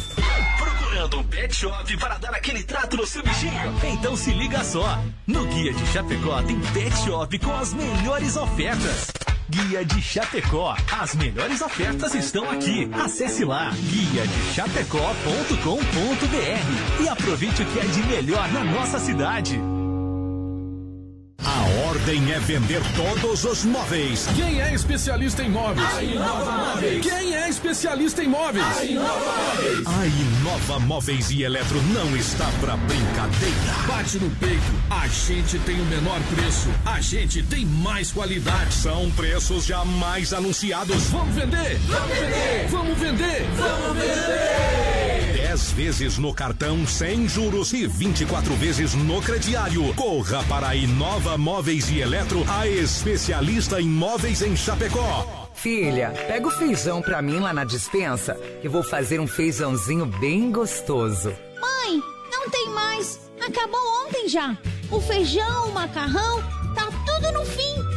[0.92, 3.74] Procurando um pet shop para dar aquele trato no seu bichinho?
[3.82, 5.02] Então se liga só.
[5.26, 8.41] No Guia de Chapecó tem pet shop com as melhores ofertas.
[9.48, 10.74] Guia de Chapecó.
[10.90, 12.88] As melhores ofertas estão aqui.
[12.92, 19.60] Acesse lá guia de chapecó.com.br e aproveite o que é de melhor na nossa cidade.
[21.44, 24.28] A ordem é vender todos os móveis.
[24.36, 25.94] Quem é especialista em móveis?
[25.94, 27.04] A Inova Móveis.
[27.04, 28.64] Quem é especialista em móveis?
[28.64, 29.86] A Inova Móveis.
[29.86, 33.72] A Inova Móveis e Eletro não está pra brincadeira.
[33.88, 38.74] Bate no peito, a gente tem o menor preço, a gente tem mais qualidade.
[38.74, 41.02] São preços jamais anunciados.
[41.04, 41.78] Vamos vender!
[41.88, 42.68] Vamos vender!
[42.70, 43.48] Vamos vender!
[43.56, 45.01] Vamos vender!
[45.52, 49.92] 10 vezes no cartão sem juros e 24 vezes no crediário.
[49.92, 55.50] Corra para a Inova Móveis e Eletro, a especialista em móveis em Chapecó.
[55.52, 60.50] Filha, pega o feijão pra mim lá na dispensa, que vou fazer um feijãozinho bem
[60.50, 61.28] gostoso.
[61.60, 62.00] Mãe,
[62.30, 63.20] não tem mais.
[63.46, 64.56] Acabou ontem já.
[64.90, 66.42] O feijão, o macarrão,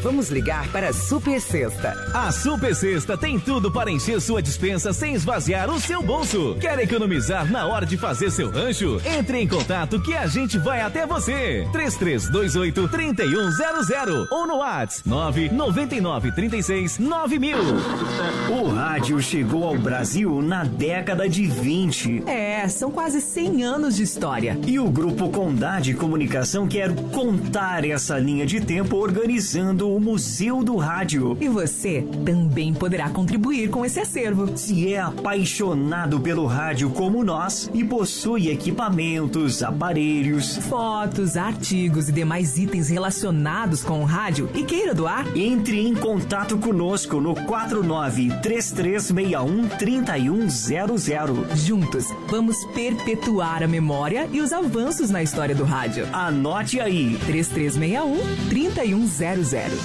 [0.05, 2.11] Vamos ligar para a Super Sexta.
[2.13, 6.55] A Super Sexta tem tudo para encher sua dispensa sem esvaziar o seu bolso.
[6.61, 9.01] Quer economizar na hora de fazer seu rancho?
[9.03, 11.67] Entre em contato que a gente vai até você.
[11.71, 17.57] 3328 3100 ou no WhatsApp 999 36 9000.
[18.61, 22.29] O rádio chegou ao Brasil na década de 20.
[22.29, 24.55] É, são quase 100 anos de história.
[24.67, 30.75] E o grupo Condade Comunicação quer contar essa linha de tempo organizando o Museu do
[30.75, 31.37] Rádio.
[31.39, 34.57] E você também poderá contribuir com esse acervo.
[34.57, 42.57] Se é apaixonado pelo rádio como nós e possui equipamentos, aparelhos, fotos, artigos e demais
[42.57, 49.69] itens relacionados com o rádio e queira doar, entre em contato conosco no 49 3361
[49.69, 51.55] 3100.
[51.55, 56.05] Juntos, vamos perpetuar a memória e os avanços na história do rádio.
[56.11, 59.84] Anote aí: 3361 3100.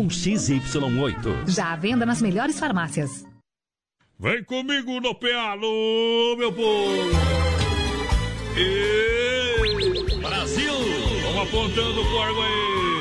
[0.07, 1.49] XY8.
[1.49, 3.25] Já à venda nas melhores farmácias.
[4.19, 6.93] Vem comigo no pealo, meu povo!
[8.55, 10.21] E...
[10.21, 10.73] Brasil!
[11.23, 12.91] Vamos apontando o corgo aí!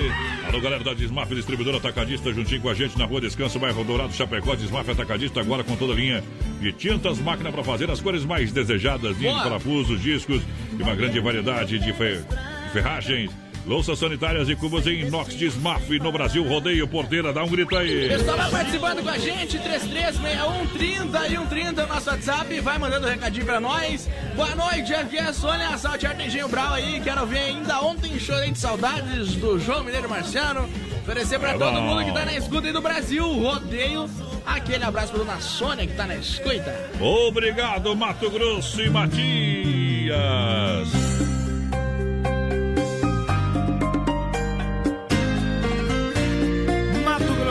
[0.48, 4.12] Alô, galera da Desmaf, distribuidora atacadista, juntinho com a gente na rua Descanso, bairro Dourado,
[4.12, 6.24] Chapecó, Desmaf Atacadista, agora com toda a linha
[6.58, 10.42] de tintas, máquina para fazer as cores mais desejadas, linha de parafusos, discos
[10.76, 12.16] e uma grande variedade de, fe...
[12.64, 13.30] de ferragens.
[13.66, 16.42] Louças sanitárias e cubos em inox Desmaf no Brasil.
[16.48, 18.08] Rodeio Porteira, dá um grito aí.
[18.08, 22.60] Pessoal lá participando com a gente, 3361 30 e 130 nosso WhatsApp.
[22.60, 24.08] Vai mandando um recadinho pra nós.
[24.34, 27.00] Boa noite, aqui é a Sônia Saltiarta Engenho Brau aí.
[27.00, 30.68] Quero ver ainda ontem chorei de saudades do João Mineiro Marciano.
[31.02, 31.80] Oferecer pra É todo bom.
[31.82, 33.24] mundo que tá na escuta aí do Brasil.
[33.24, 34.08] Rodeio.
[34.46, 36.90] Aquele abraço pra dona Sônia que tá na escuta.
[36.98, 40.18] Obrigado, Mato Grosso e Matias.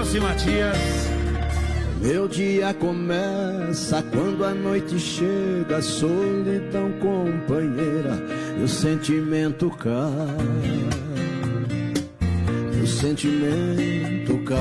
[0.09, 0.77] Grosso e Matias.
[2.01, 8.17] Meu dia começa quando a noite chega, a solidão companheira
[8.59, 9.99] e o sentimento cai.
[12.81, 14.59] O sentimento cai.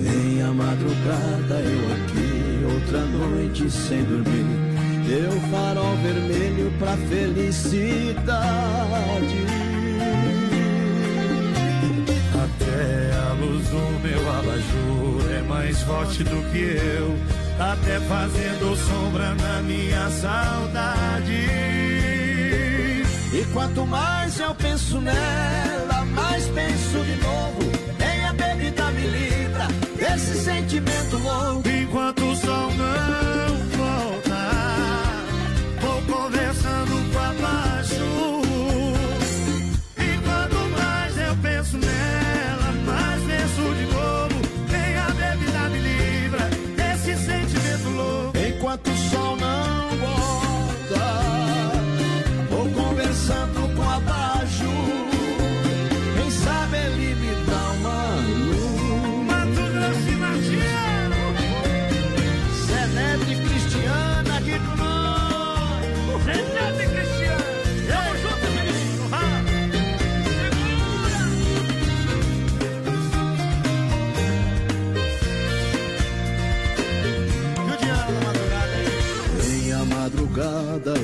[0.00, 4.46] Vem a madrugada, eu aqui, outra noite sem dormir.
[5.06, 8.14] Deu farol vermelho pra felicidade.
[12.44, 17.18] Até a luz do meu abajur é mais forte do que eu,
[17.58, 21.32] até fazendo sombra na minha saudade.
[23.32, 27.72] E quanto mais eu penso nela, mais penso de novo.
[27.98, 29.66] Nem a bebida me livra
[29.96, 31.83] desse sentimento louco.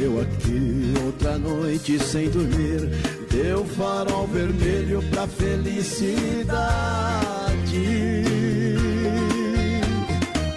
[0.06, 2.88] Outra noite sem dormir,
[3.30, 6.54] deu farol vermelho pra felicidade.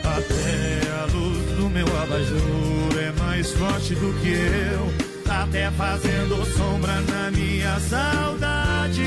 [0.03, 4.94] Até a luz do meu abajur é mais forte do que eu.
[5.30, 9.02] Até fazendo sombra na minha saudade.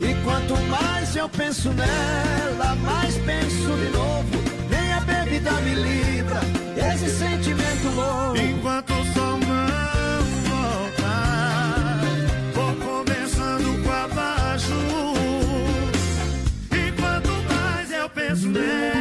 [0.00, 4.42] E quanto mais eu penso nela, mais penso de novo.
[4.70, 8.36] Nem a bebida me livra desse sentimento louco.
[8.36, 11.12] Enquanto o sol não volta,
[12.54, 14.74] vou conversando com a baixo.
[16.72, 18.95] E quanto mais eu penso nela,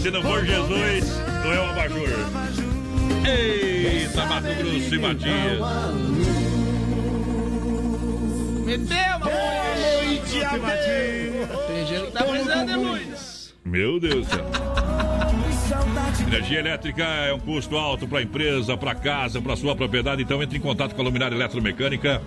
[0.00, 1.04] se não for Jesus,
[1.44, 2.08] não é o abajur.
[3.26, 5.60] Eita, Mato Grosso e Matias.
[8.64, 11.66] Meteu, Boa noite, adeus.
[11.66, 13.54] Tem gente que tá precisando de luz.
[13.62, 14.46] Meu Deus do céu.
[16.26, 20.22] Energia elétrica é um custo alto para a empresa, para casa, para sua propriedade.
[20.22, 22.22] Então entre em contato com a Luminar Eletromecânica.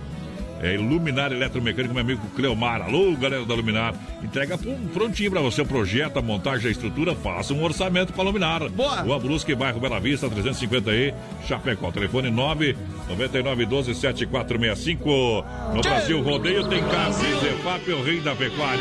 [0.66, 2.80] É Luminar Eletromecânica, meu amigo Cleomar.
[2.80, 3.92] Alô, galera da Luminar.
[4.22, 7.14] Entrega pr- prontinho para você o projeto, a montagem, a estrutura.
[7.14, 8.66] Faça um orçamento para Luminar.
[8.70, 9.02] Boa!
[9.02, 11.12] Rua Brusque, bairro Bela Vista, 350E,
[11.46, 11.92] Chapecó.
[11.92, 15.44] Telefone 99912 7465.
[15.74, 17.18] No Brasil, rodeio tem carnes.
[17.42, 18.80] EFAP, o rei da pecuária.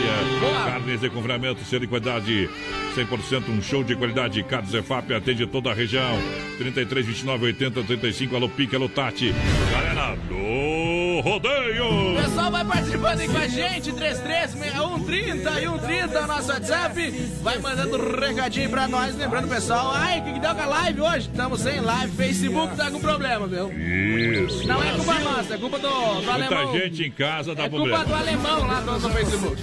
[0.66, 2.50] Carnes de confinamento, sendo de qualidade
[2.96, 4.42] 100%, um show de qualidade.
[4.44, 6.18] Carnes EFAP atende toda a região.
[6.58, 8.36] 33, 29, 80, 35.
[8.38, 9.34] Alô, Pique, alô, Tati.
[9.70, 12.14] Galera do rodeio.
[12.14, 17.12] O pessoal vai participando aí com a gente, 336130 e 130, nosso WhatsApp.
[17.42, 20.66] Vai mandando um recadinho pra nós, lembrando pessoal, ai, o que, que deu com a
[20.66, 21.30] live hoje?
[21.30, 23.72] Estamos sem live, Facebook tá com problema, viu?
[23.72, 24.68] Isso.
[24.68, 26.74] Não é culpa nossa, é culpa do, do Muita alemão.
[26.80, 28.06] gente em casa dá É culpa problema.
[28.06, 29.62] do alemão lá do, do Facebook.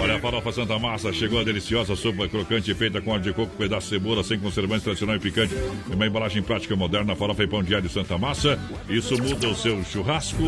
[0.00, 3.54] Olha a farofa Santa Massa, chegou a deliciosa sopa crocante feita com óleo de coco,
[3.56, 5.54] pedaço de cebola, sem conservantes, tradicional e picante.
[5.54, 8.58] Tem uma embalagem prática moderna, farofa e pão de Santa Massa.
[8.88, 10.41] Isso muda o seu churrasco.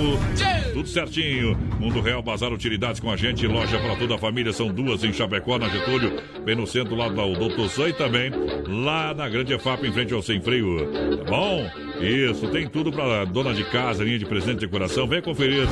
[0.73, 1.57] Tudo certinho.
[1.79, 4.53] Mundo Real Bazar Utilidades com a gente, loja para toda a família.
[4.53, 8.31] São duas em Chapecó, na Getúlio, bem no centro lá do Doutor Sam e também
[8.67, 10.91] lá na Grande EFAP, em frente ao Sem Freio.
[11.19, 11.71] Tá bom?
[12.01, 15.07] Isso, tem tudo para dona de casa, linha de presente de decoração.
[15.07, 15.67] Vem conferir.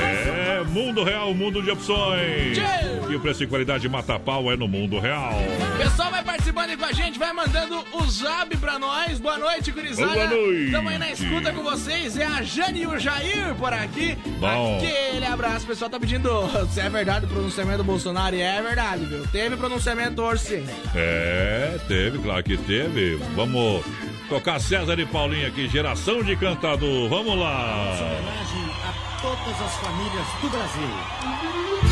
[0.00, 2.58] É Mundo Real, mundo de opções.
[3.08, 5.32] E o preço e qualidade mata pau é no Mundo Real.
[5.78, 9.18] Pessoal vai participando aí com a gente, vai mandando o zap pra nós.
[9.18, 10.12] Boa noite, gurizada.
[10.12, 10.64] Boa noite.
[10.66, 12.16] Estamos aí na escuta com vocês.
[12.16, 14.16] É a Jane e o Jair por aqui.
[14.38, 14.76] Bom.
[14.76, 15.64] Aquele abraço.
[15.64, 16.30] O pessoal tá pedindo
[16.70, 18.36] se é verdade o pronunciamento do Bolsonaro.
[18.36, 19.26] E é verdade, viu?
[19.28, 20.66] Teve pronunciamento hoje sim.
[20.94, 23.16] É, teve, claro que teve.
[23.34, 23.84] Vamos
[24.28, 27.08] tocar César e Paulinho aqui, geração de cantador.
[27.08, 27.94] Vamos lá.
[27.94, 31.87] homenagem a todas as famílias do Brasil.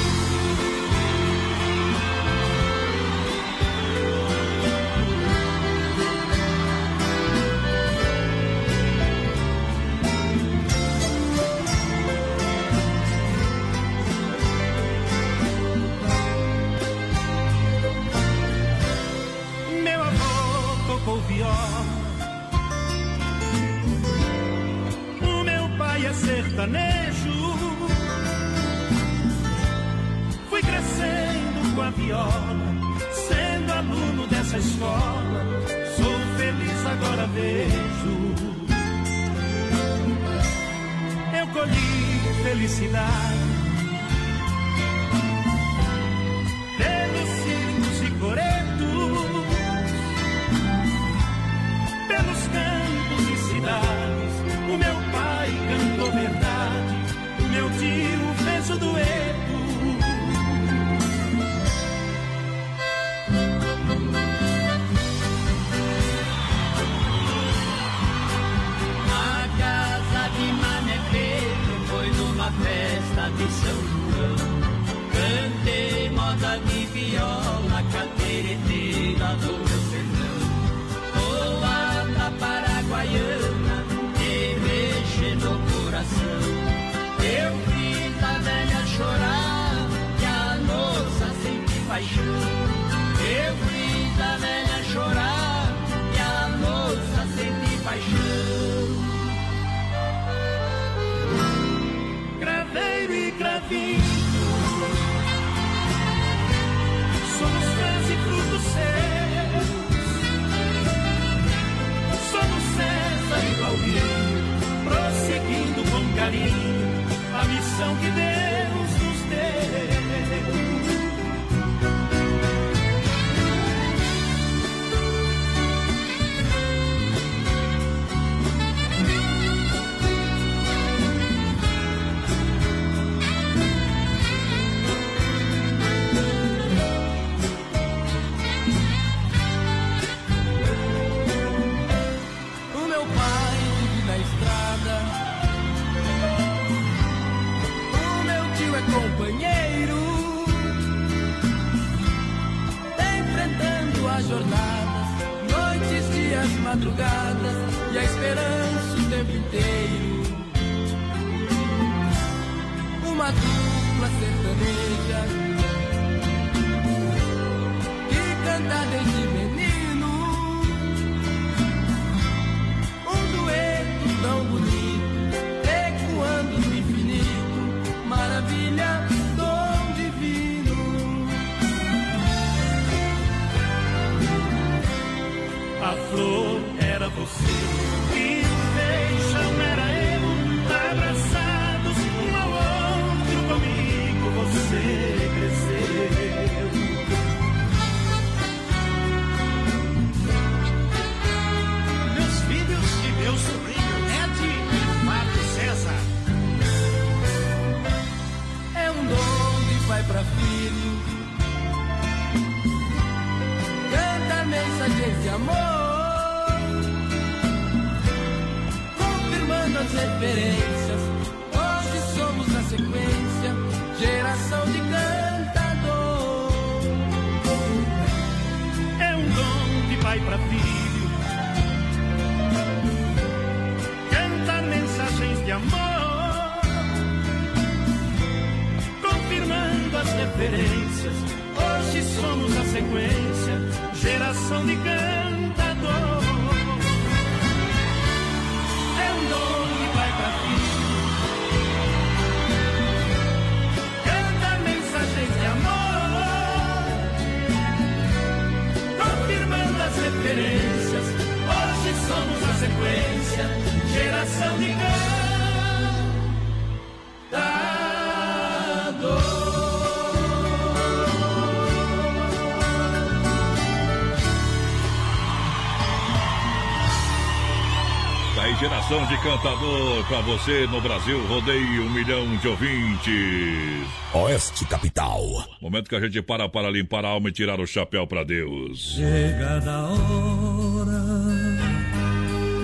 [279.26, 281.26] Geração de cantador pra você no Brasil.
[281.26, 283.86] Rodeio um milhão de ouvintes.
[284.14, 285.20] Oeste Capital.
[285.60, 288.94] Momento que a gente para para limpar a alma e tirar o chapéu pra Deus.
[288.94, 291.02] Chega da hora,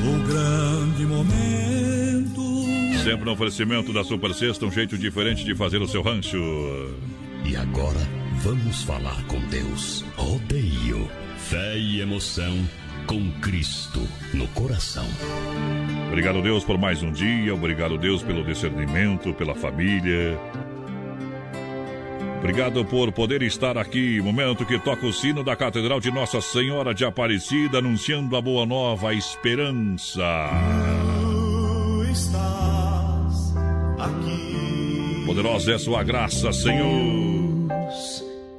[0.05, 2.43] o grande momento.
[3.03, 6.39] Sempre no oferecimento da Super Sexta, um jeito diferente de fazer o seu rancho.
[7.45, 8.01] E agora
[8.37, 10.05] vamos falar com Deus.
[10.17, 12.57] Rodeio, fé e emoção
[13.07, 14.01] com Cristo
[14.33, 15.07] no coração.
[16.13, 17.55] Obrigado, Deus, por mais um dia.
[17.55, 20.39] Obrigado, Deus, pelo discernimento, pela família.
[22.39, 24.21] Obrigado por poder estar aqui.
[24.21, 28.67] Momento que toca o sino da Catedral de Nossa Senhora de Aparecida, anunciando a boa
[28.67, 30.51] nova, a esperança.
[31.23, 33.57] Tu estás
[33.99, 35.25] aqui.
[35.25, 37.69] Poderosa é sua graça, Senhor.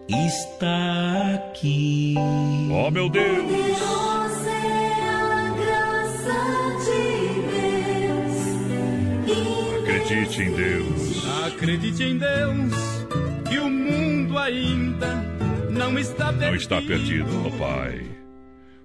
[0.10, 2.16] Está aqui.
[2.18, 4.23] Oh, meu Deus.
[10.14, 11.26] Acredite em Deus.
[11.44, 12.74] Acredite em Deus
[13.50, 15.16] que o mundo ainda
[15.72, 16.46] não está perdido.
[16.46, 18.06] Não está perdido, ó Pai.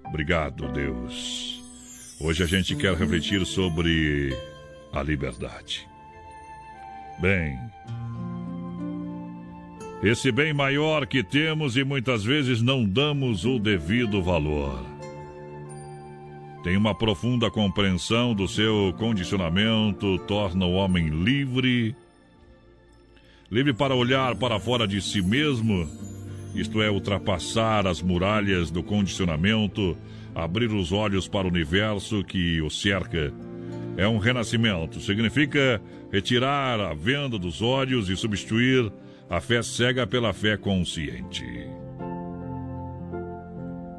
[0.05, 1.61] Obrigado, Deus.
[2.19, 4.35] Hoje a gente quer refletir sobre
[4.91, 5.87] a liberdade.
[7.21, 7.59] Bem,
[10.01, 14.83] esse bem maior que temos e muitas vezes não damos o devido valor.
[16.63, 21.95] Tem uma profunda compreensão do seu condicionamento, torna o homem livre,
[23.49, 25.89] livre para olhar para fora de si mesmo,
[26.53, 29.97] isto é, ultrapassar as muralhas do condicionamento,
[30.35, 33.33] abrir os olhos para o universo que o cerca.
[33.95, 35.81] É um renascimento, significa
[36.11, 38.91] retirar a venda dos olhos e substituir
[39.29, 41.78] a fé cega pela fé consciente.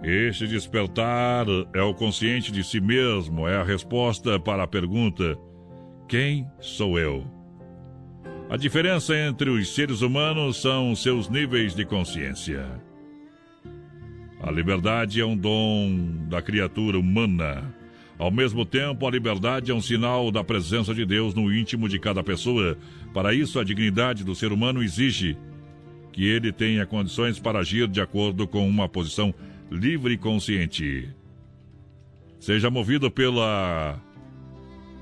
[0.02, 5.36] Este despertar é o consciente de si mesmo, é a resposta para a pergunta:
[6.08, 7.26] quem sou eu?
[8.48, 12.66] A diferença entre os seres humanos são seus níveis de consciência.
[14.42, 17.74] A liberdade é um dom da criatura humana.
[18.18, 21.98] Ao mesmo tempo, a liberdade é um sinal da presença de Deus no íntimo de
[21.98, 22.76] cada pessoa.
[23.12, 25.36] Para isso, a dignidade do ser humano exige
[26.12, 29.34] que ele tenha condições para agir de acordo com uma posição
[29.70, 31.08] livre e consciente.
[32.38, 34.00] Seja movido pela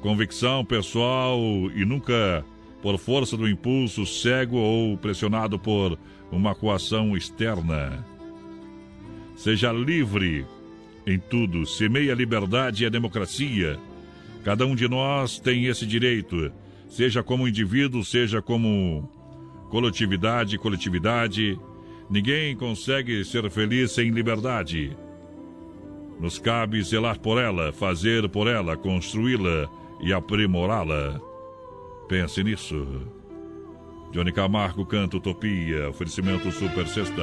[0.01, 1.40] convicção pessoal
[1.74, 2.45] e nunca
[2.82, 5.99] por força do impulso cego ou pressionado por
[6.31, 8.05] uma coação externa.
[9.36, 10.47] Seja livre
[11.07, 13.78] em tudo, semeie a liberdade e a democracia.
[14.45, 16.53] Cada um de nós tem esse direito,
[16.89, 19.09] seja como indivíduo, seja como
[19.70, 21.59] coletividade, coletividade.
[22.11, 24.97] Ninguém consegue ser feliz sem liberdade.
[26.19, 29.69] Nos cabe zelar por ela, fazer por ela, construí-la
[30.01, 31.21] e aprimorá-la.
[32.09, 33.03] Pense nisso.
[34.11, 37.23] Johnny Camargo canta Utopia, oferecimento Super Sexta.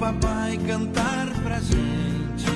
[0.00, 2.50] Papai cantar pra gente.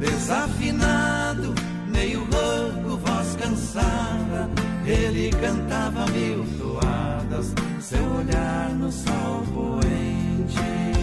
[0.00, 1.54] Desafinado,
[1.86, 4.50] meio rouco, voz cansada,
[4.84, 10.99] ele cantava mil toadas, seu olhar no sol poente.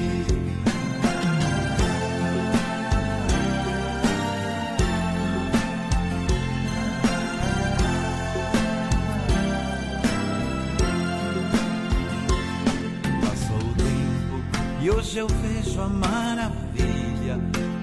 [14.88, 17.38] E hoje eu vejo a maravilha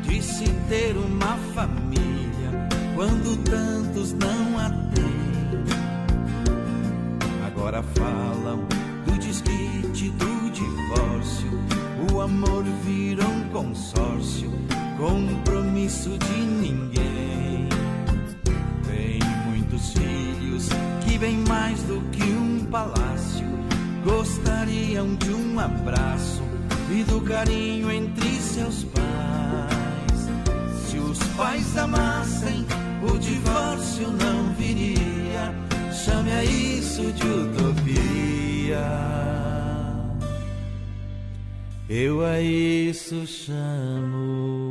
[0.05, 5.65] de se ter uma família quando tantos não a têm.
[7.47, 8.67] Agora falam
[9.05, 11.51] do desquite, do divórcio.
[12.11, 14.51] O amor vira um consórcio,
[14.97, 17.69] compromisso de ninguém.
[18.87, 20.71] Tem muitos filhos
[21.05, 23.47] que vêm mais do que um palácio.
[24.07, 26.44] Gostariam de um abraço
[26.95, 30.29] e do carinho entre seus pais.
[30.87, 32.65] Se os pais amassem,
[33.03, 35.53] o divórcio não viria.
[35.93, 38.79] Chame a isso de utopia.
[41.89, 44.71] Eu a isso chamo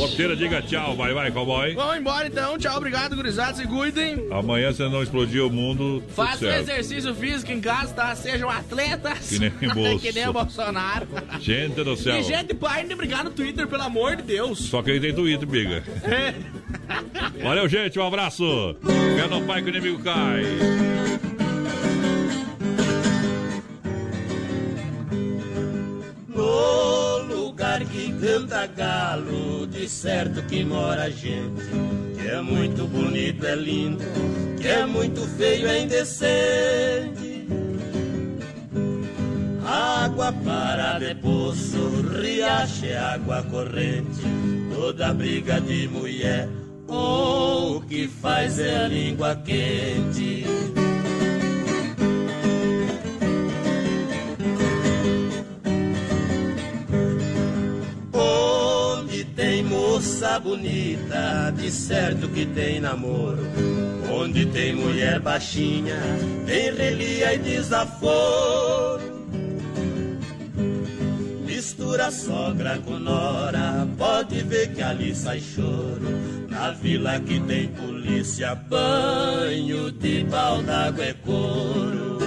[0.00, 0.96] Porteira, diga tchau.
[0.96, 1.74] Vai, vai, cowboy.
[1.74, 2.56] Vamos embora então.
[2.58, 3.54] Tchau, obrigado, gurizada.
[3.54, 4.26] Se cuidem.
[4.30, 8.16] Amanhã, se não explodir o mundo, Faça um exercício físico em casa, tá?
[8.16, 9.28] Sejam atletas.
[9.28, 9.98] Que nem Bolso.
[10.00, 11.06] que nem o Bolsonaro.
[11.38, 12.16] Gente do céu.
[12.18, 14.58] E, gente, parem de brigar no Twitter, pelo amor de Deus.
[14.58, 15.84] Só que ele tem Twitter, biga.
[17.42, 17.98] Valeu, gente.
[17.98, 18.76] Um abraço.
[18.82, 20.42] Fé no pai que o inimigo cai.
[26.28, 31.64] No lugar que canta galo, de certo que mora gente.
[32.14, 34.04] Que é muito bonito, é lindo,
[34.60, 37.46] que é muito feio, é indecente.
[39.64, 41.78] Água parada é poço,
[42.20, 44.20] riacho é água corrente.
[44.74, 46.46] Toda briga de mulher,
[46.86, 50.44] oh, o que faz é a língua quente.
[59.40, 63.42] Tem moça bonita, de certo que tem namoro.
[64.12, 65.98] Onde tem mulher baixinha,
[66.44, 69.00] tem relia e desaforo.
[71.46, 76.46] Mistura sogra com nora, pode ver que ali sai choro.
[76.50, 82.19] Na vila que tem polícia, banho de pau d'água é couro.